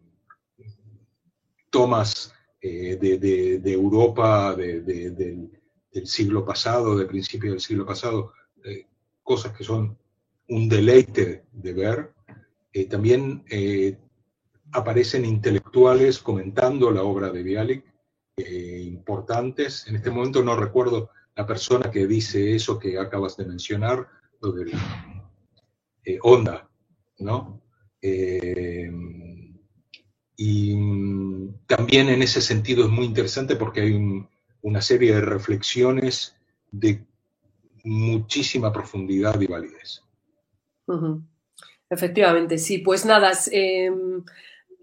tomas 1.71 2.35
eh, 2.61 2.97
de, 2.97 3.73
Europa 3.73 4.55
del, 4.57 5.51
siglo 6.05 6.45
pasado, 6.45 6.97
del 6.97 7.07
principio 7.07 7.53
del 7.53 7.61
siglo 7.61 7.87
pasado, 7.87 8.33
eh, 8.65 8.87
cosas 9.23 9.57
que 9.57 9.63
son 9.63 9.97
un 10.49 10.69
deleite 10.69 11.45
de 11.53 11.73
ver. 11.73 12.13
también 12.89 13.45
aparecen 14.73 15.25
intelectuales 15.25 16.19
comentando 16.19 16.91
la 16.91 17.03
obra 17.03 17.31
de 17.31 17.43
Bialik 17.43 17.85
eh, 18.37 18.83
importantes. 18.87 19.87
En 19.89 19.97
este 19.97 20.11
momento 20.11 20.43
no 20.43 20.57
recuerdo 20.57 21.11
la 21.35 21.47
persona 21.47 21.91
que 21.91 22.07
dice 22.07 22.55
eso 22.55 22.79
que 22.79 22.99
acabas 22.99 23.37
de 23.37 23.47
mencionar, 23.47 24.07
lo 24.41 24.53
de 24.53 24.67
la 24.67 25.33
eh, 26.05 26.19
onda, 26.23 26.69
¿no? 27.19 27.61
Eh, 28.01 28.91
y 30.37 30.77
también 31.67 32.09
en 32.11 32.23
ese 32.23 32.41
sentido 32.41 32.85
es 32.85 32.91
muy 32.91 33.07
interesante 33.07 33.57
porque 33.57 33.81
hay 33.81 34.27
una 34.63 34.81
serie 34.81 35.15
de 35.15 35.21
reflexiones 35.21 36.37
de 36.71 37.05
muchísima 37.83 38.73
profundidad 38.73 39.41
y 39.41 39.47
validez. 39.47 40.05
Efectivamente, 41.91 42.59
sí. 42.59 42.79
Pues 42.79 43.05
nada, 43.05 43.33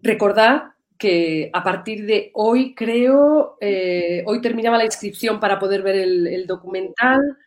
recordad 0.02 0.76
que 0.98 1.50
a 1.54 1.64
partir 1.64 2.06
de 2.06 2.32
hoy, 2.34 2.74
creo, 2.74 3.58
eh, 3.60 4.24
hoy 4.26 4.42
terminaba 4.42 4.78
la 4.78 4.86
inscripción 4.86 5.40
para 5.40 5.60
poder 5.60 5.82
ver 5.82 5.96
el, 5.96 6.48
documental 6.48 7.38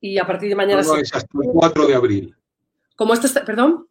y 0.00 0.18
a 0.18 0.26
partir 0.26 0.48
de 0.48 0.56
mañana... 0.56 0.82
No, 0.82 0.96
es 0.96 1.14
hasta 1.14 1.38
el 1.42 1.50
4 1.52 1.86
de 1.86 1.94
abril. 1.94 2.34
¿Cómo 2.96 3.14
esto 3.14 3.26
está? 3.26 3.44
¿Perdón? 3.44 3.86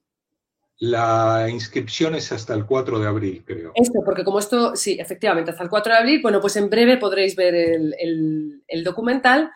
La 0.78 1.48
inscripción 1.50 2.16
es 2.16 2.32
hasta 2.34 2.54
el 2.54 2.66
4 2.66 3.00
de 3.00 3.08
abril, 3.08 3.44
creo. 3.46 3.72
Esto, 3.76 4.02
porque 4.04 4.26
como 4.26 4.40
esto, 4.40 4.76
sí, 4.76 4.98
efectivamente, 5.00 5.52
hasta 5.52 5.64
el 5.64 5.70
4 5.70 5.94
de 5.94 6.00
abril, 6.00 6.22
bueno, 6.22 6.42
pues 6.42 6.58
en 6.58 6.70
breve 6.70 6.98
podréis 6.98 7.36
ver 7.36 7.56
el, 7.56 8.62
el 8.68 8.84
documental 8.84 9.52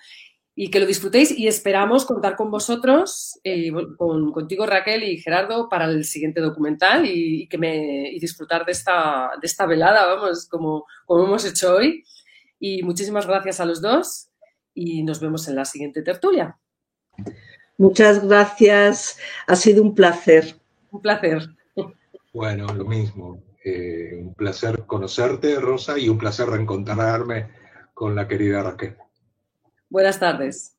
y 0.56 0.70
que 0.70 0.80
lo 0.80 0.86
disfrutéis 0.86 1.32
y 1.32 1.48
esperamos 1.48 2.06
contar 2.06 2.36
con 2.36 2.52
vosotros, 2.52 3.40
eh, 3.44 3.72
con, 3.98 4.32
contigo 4.32 4.66
Raquel 4.66 5.04
y 5.04 5.20
Gerardo 5.20 5.70
para 5.70 5.86
el 5.86 6.04
siguiente 6.04 6.42
documental 6.42 7.06
y, 7.06 7.48
que 7.48 7.58
me, 7.58 8.10
y 8.10 8.20
disfrutar 8.20 8.66
de 8.66 8.74
esta, 8.74 9.32
de 9.40 9.48
esta 9.48 9.66
velada, 9.66 10.06
vamos, 10.06 10.48
como, 10.50 10.86
como 11.06 11.26
hemos 11.26 11.46
hecho 11.46 11.76
hoy. 11.76 12.04
Y 12.60 12.84
muchísimas 12.84 13.26
gracias 13.26 13.60
a 13.62 13.66
los 13.66 13.82
dos 13.82 14.30
y 14.74 15.04
nos 15.04 15.20
vemos 15.22 15.48
en 15.48 15.56
la 15.56 15.66
siguiente 15.66 16.02
tertulia. 16.02 16.58
Muchas 17.78 18.28
gracias, 18.28 19.18
ha 19.48 19.56
sido 19.56 19.82
un 19.82 19.96
placer. 19.96 20.56
Un 20.92 21.02
placer. 21.02 21.48
Bueno, 22.34 22.68
lo 22.74 22.86
mismo. 22.86 23.42
Eh, 23.64 24.16
un 24.22 24.34
placer 24.34 24.86
conocerte, 24.86 25.60
Rosa, 25.60 25.98
y 25.98 26.10
un 26.10 26.18
placer 26.18 26.48
reencontrarme 26.50 27.48
con 27.94 28.16
la 28.16 28.28
querida 28.28 28.64
Raquel. 28.64 28.98
Buenas 29.90 30.20
tardes. 30.20 30.79